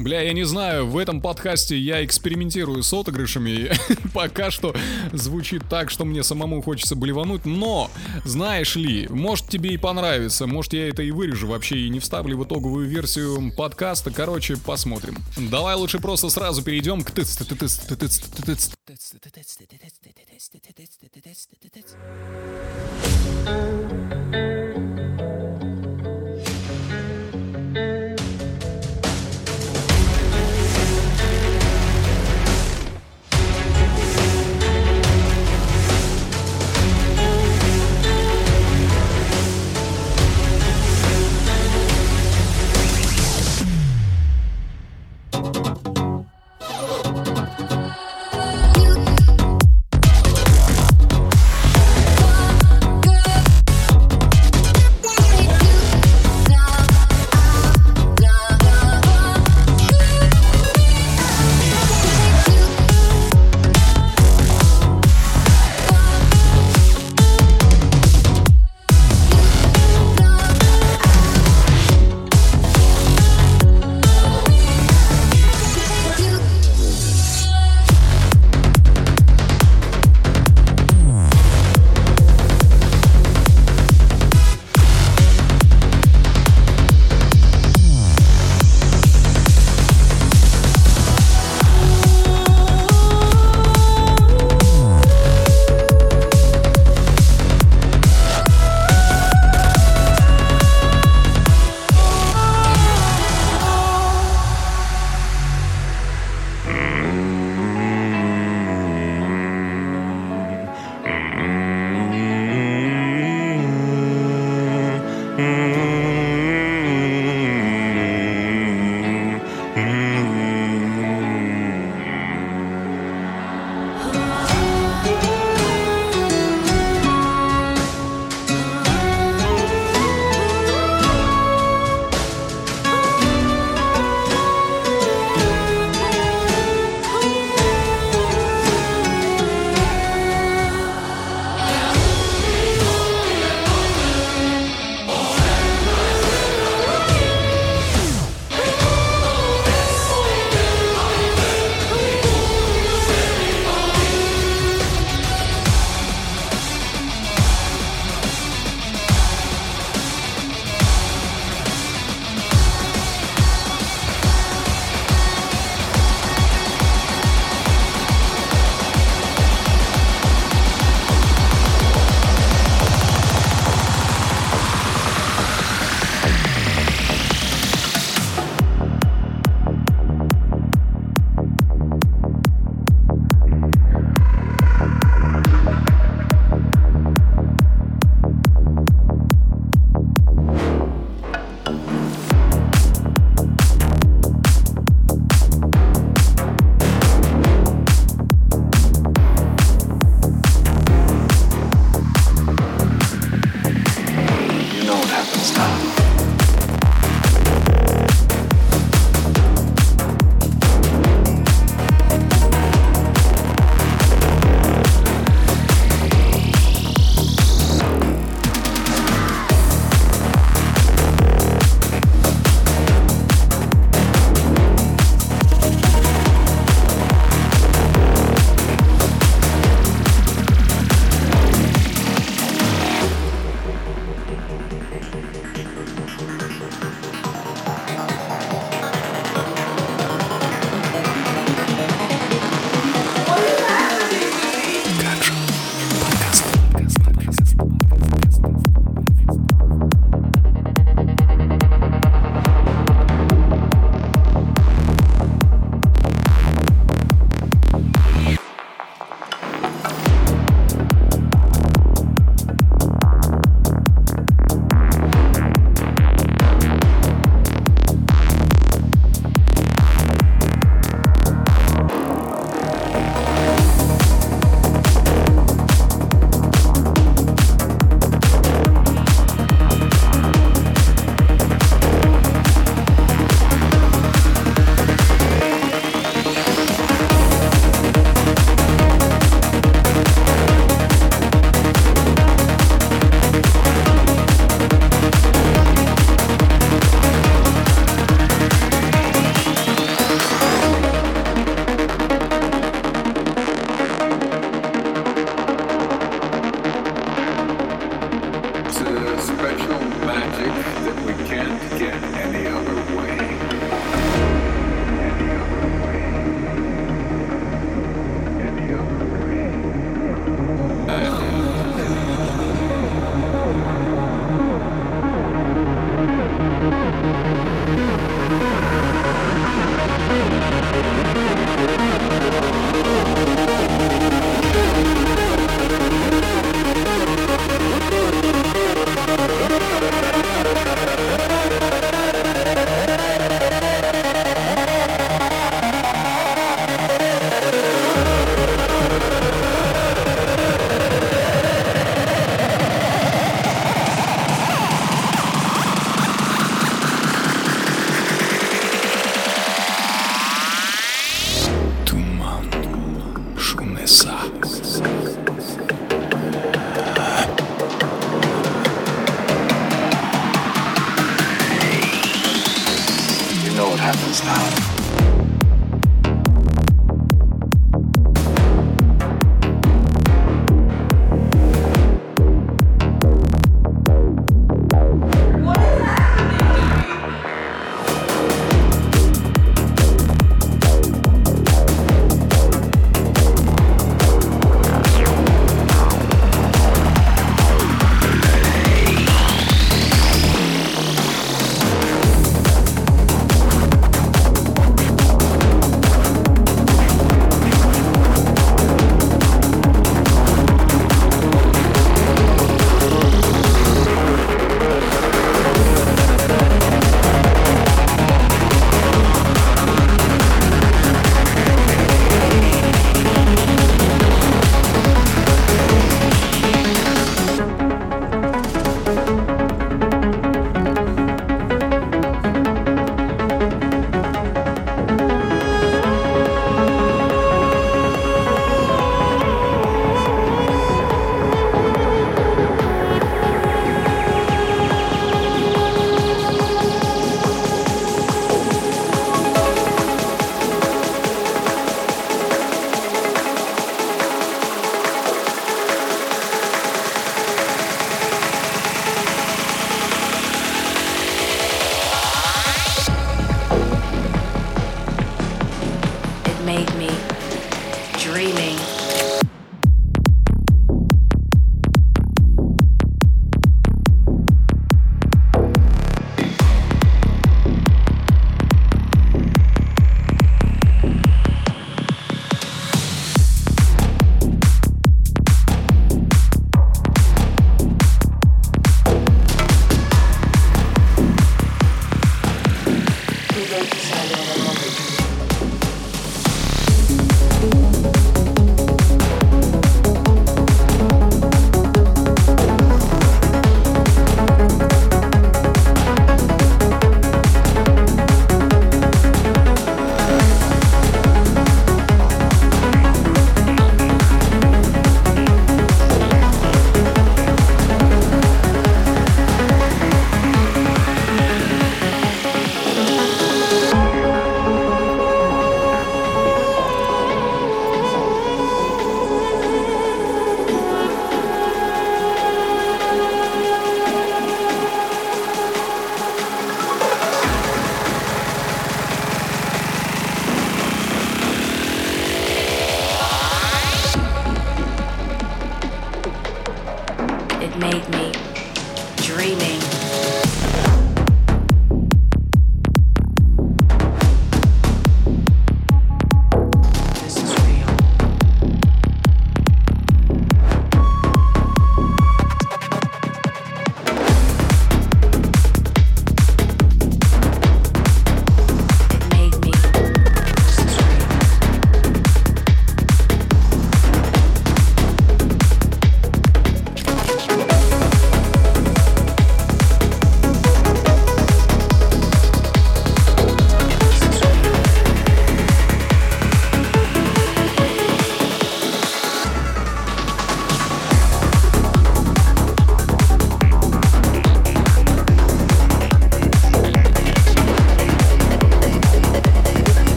[0.00, 3.70] Бля, я не знаю, в этом подкасте я экспериментирую с отыгрышами.
[4.14, 4.74] Пока что
[5.12, 7.90] звучит так, что мне самому хочется блевануть, но,
[8.24, 12.38] знаешь ли, может тебе и понравится, может я это и вырежу вообще и не вставлю
[12.38, 14.10] в итоговую версию подкаста.
[14.10, 15.18] Короче, посмотрим.
[15.36, 18.70] Давай лучше просто сразу перейдем к тыц тыц тыц тыц тыц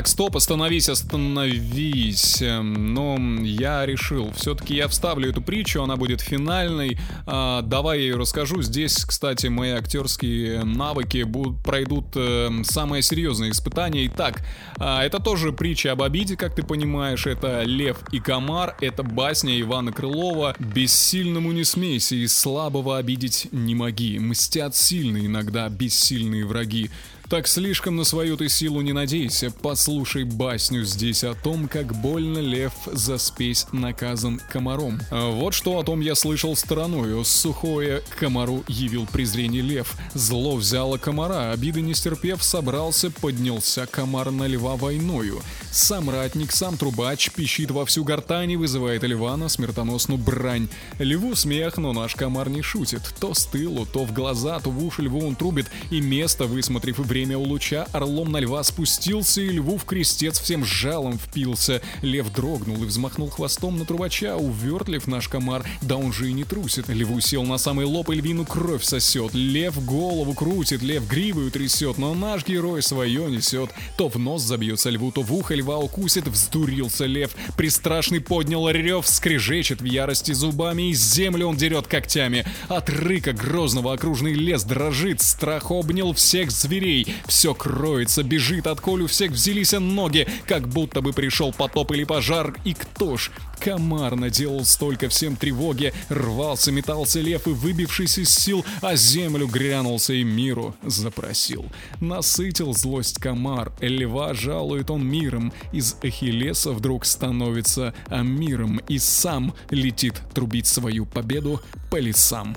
[0.00, 2.40] Так, стоп, остановись, остановись.
[2.40, 6.98] Эм, Но я решил, все-таки я вставлю эту притчу, она будет финальной.
[7.26, 8.62] А, давай я ее расскажу.
[8.62, 14.06] Здесь, кстати, мои актерские навыки будут, пройдут э, самое серьезное испытание.
[14.06, 14.40] Итак,
[14.78, 17.26] а, это тоже притча об обиде, как ты понимаешь.
[17.26, 20.56] Это Лев и Комар, это басня Ивана Крылова.
[20.58, 24.18] Бессильному не смейся и слабого обидеть не моги.
[24.18, 26.88] Мстят сильные иногда бессильные враги.
[27.30, 32.38] Так слишком на свою ты силу не надейся, послушай басню здесь о том, как больно
[32.40, 34.98] лев за спесь наказан комаром.
[35.12, 40.98] А Вот что о том я слышал стороною, сухое комару явил презрение лев, зло взяло
[40.98, 45.40] комара, обиды не стерпев, собрался, поднялся комар на льва войною.
[45.70, 50.68] Сам ратник, сам трубач, пищит во всю гортань и вызывает льва на смертоносную брань.
[50.98, 54.84] Льву смех, но наш комар не шутит, то с тылу, то в глаза, то в
[54.84, 59.48] уши льву он трубит, и место, высмотрев время у луча, орлом на льва спустился, и
[59.48, 61.80] льву в крестец всем жалом впился.
[62.02, 66.44] Лев дрогнул и взмахнул хвостом на трубача, увертлив наш комар, да он же и не
[66.44, 66.88] трусит.
[66.88, 69.34] Льву сел на самый лоб и львину кровь сосет.
[69.34, 73.70] Лев голову крутит, лев гривою трясет, но наш герой свое несет.
[73.96, 77.34] То в нос забьется льву, то в ухо льва укусит, вздурился лев.
[77.56, 82.44] Пристрашный поднял рев, скрежечет в ярости зубами, и землю он дерет когтями.
[82.68, 87.09] От рыка грозного окружный лес дрожит, страх обнял всех зверей.
[87.26, 92.54] Все кроется, бежит, от колю всех взялись ноги, как будто бы пришел потоп или пожар.
[92.64, 93.30] И кто ж?
[93.60, 100.14] Комар наделал столько всем тревоги, рвался, метался лев и, выбившись из сил, а землю грянулся
[100.14, 101.66] и миру запросил.
[102.00, 110.14] Насытил злость комар, льва жалует он миром, из Ахиллеса вдруг становится амиром и сам летит
[110.34, 111.60] трубить свою победу
[111.90, 112.56] по лесам.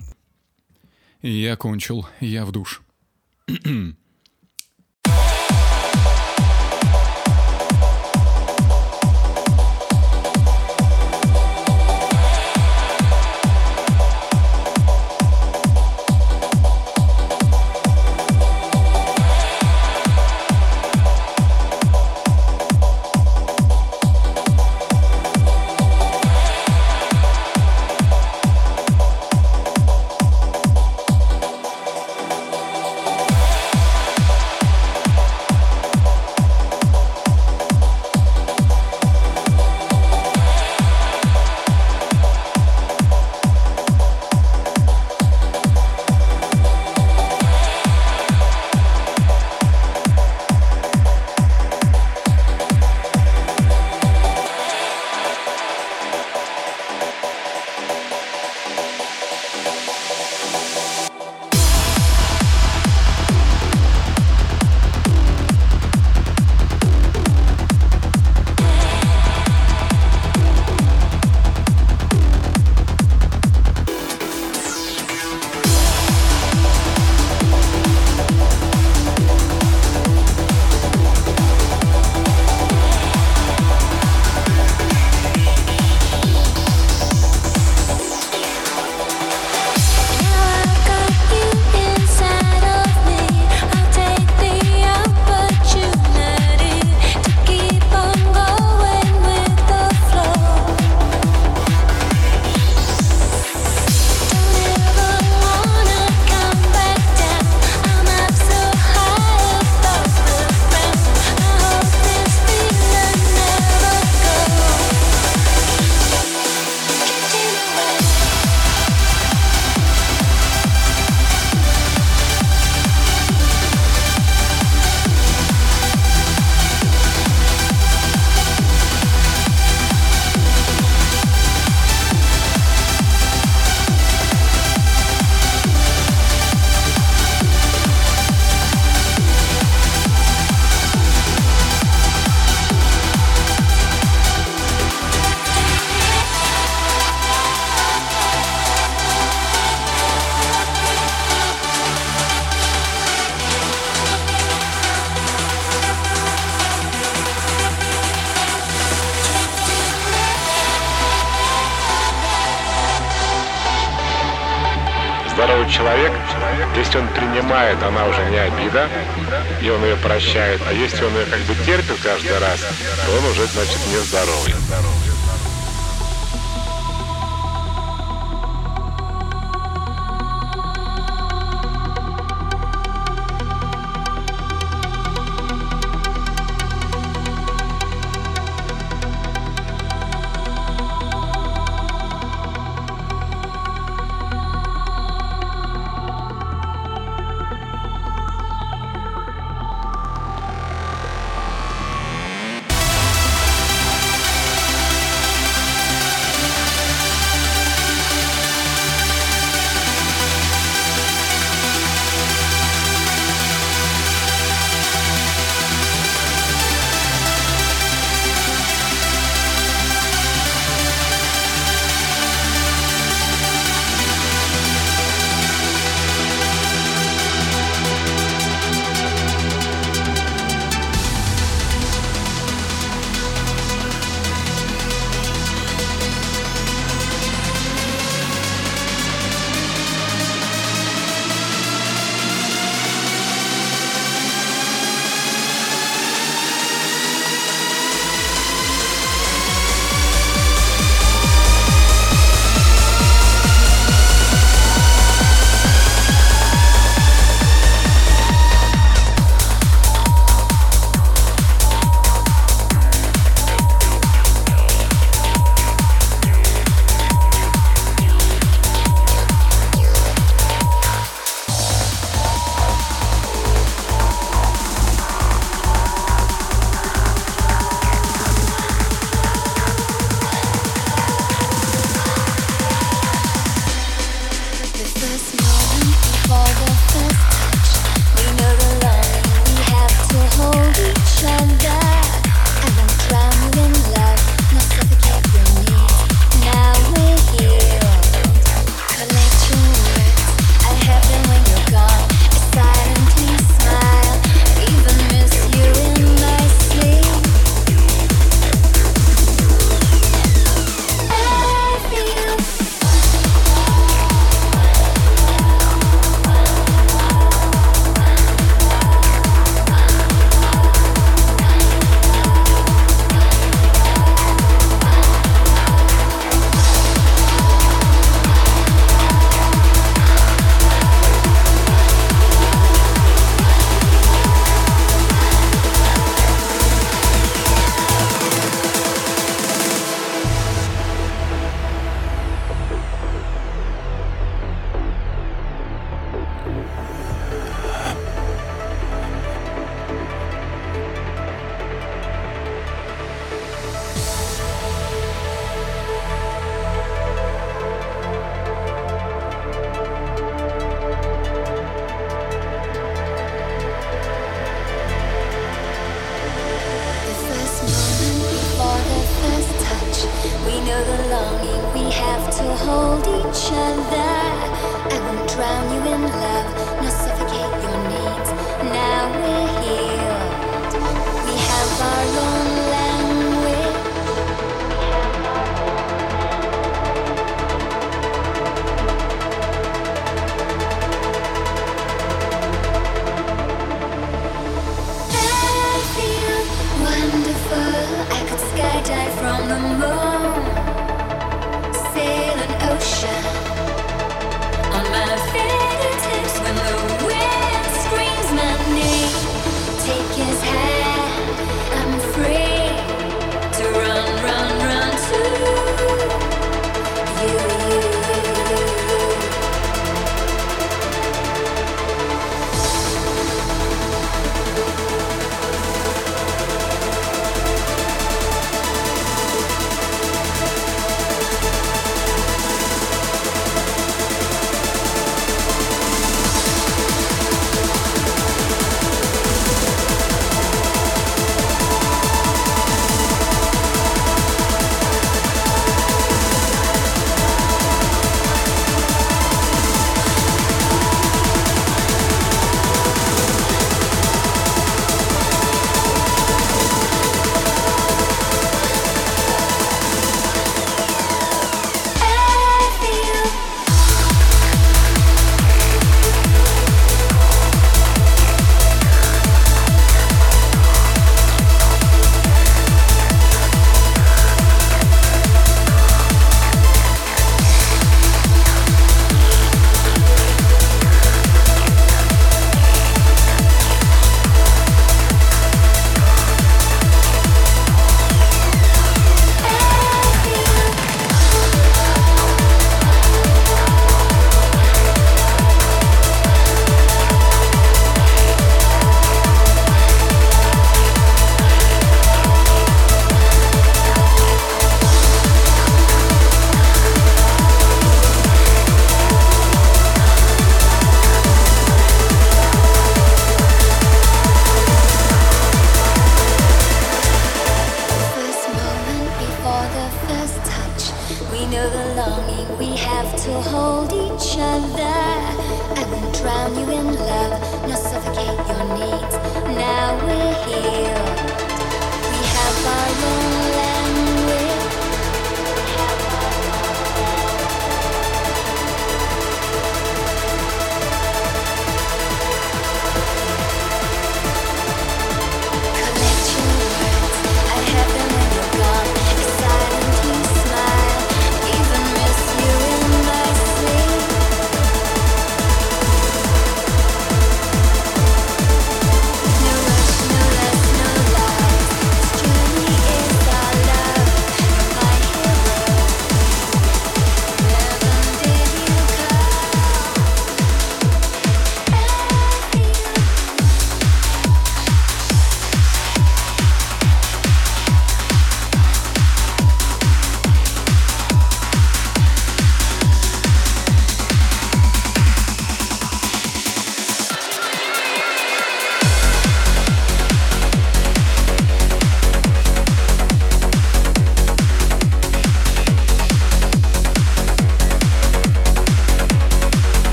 [1.22, 2.82] Я кончил, я в душ.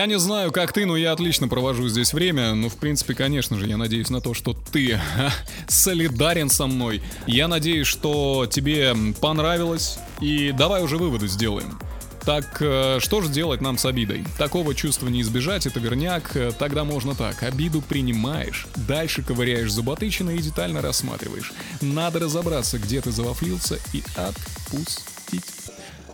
[0.00, 2.54] Я не знаю, как ты, но я отлично провожу здесь время.
[2.54, 4.98] Ну, в принципе, конечно же, я надеюсь на то, что ты
[5.68, 7.02] солидарен со мной.
[7.26, 9.98] Я надеюсь, что тебе понравилось.
[10.22, 11.78] И давай уже выводы сделаем.
[12.24, 14.24] Так э, что же делать нам с обидой?
[14.38, 16.34] Такого чувства не избежать, это верняк.
[16.34, 17.42] Э, Тогда можно так.
[17.42, 21.52] Обиду принимаешь, дальше ковыряешь зуботычины и детально рассматриваешь.
[21.82, 25.59] Надо разобраться, где ты завафлился и отпустить.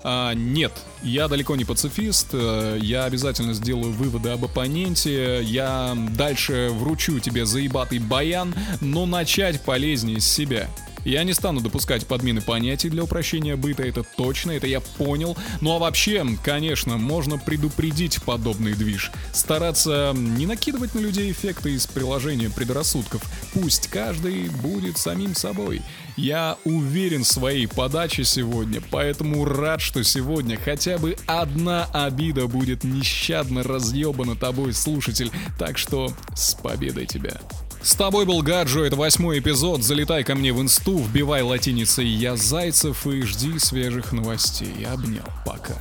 [0.09, 0.71] А, нет,
[1.03, 7.45] я далеко не пацифист, э, я обязательно сделаю выводы об оппоненте, я дальше вручу тебе
[7.45, 10.69] заебатый баян, но начать полезнее с себя.
[11.07, 15.37] Я не стану допускать подмены понятий для упрощения быта, это точно, это я понял.
[15.61, 19.13] Ну а вообще, конечно, можно предупредить подобный движ.
[19.33, 23.23] Стараться не накидывать на людей эффекты из приложения предрассудков.
[23.55, 25.81] Пусть каждый будет самим собой.
[26.17, 32.83] Я уверен в своей подаче сегодня, поэтому рад, что сегодня хотя бы одна обида будет
[32.83, 35.31] нещадно разъебана тобой, слушатель.
[35.57, 37.41] Так что с победой тебя.
[37.87, 39.85] С тобой был Гаджо, это восьмой эпизод.
[39.85, 44.85] Залетай ко мне в инсту, вбивай латиницей «Я Зайцев» и жди свежих новостей.
[44.85, 45.77] Обнял, пока.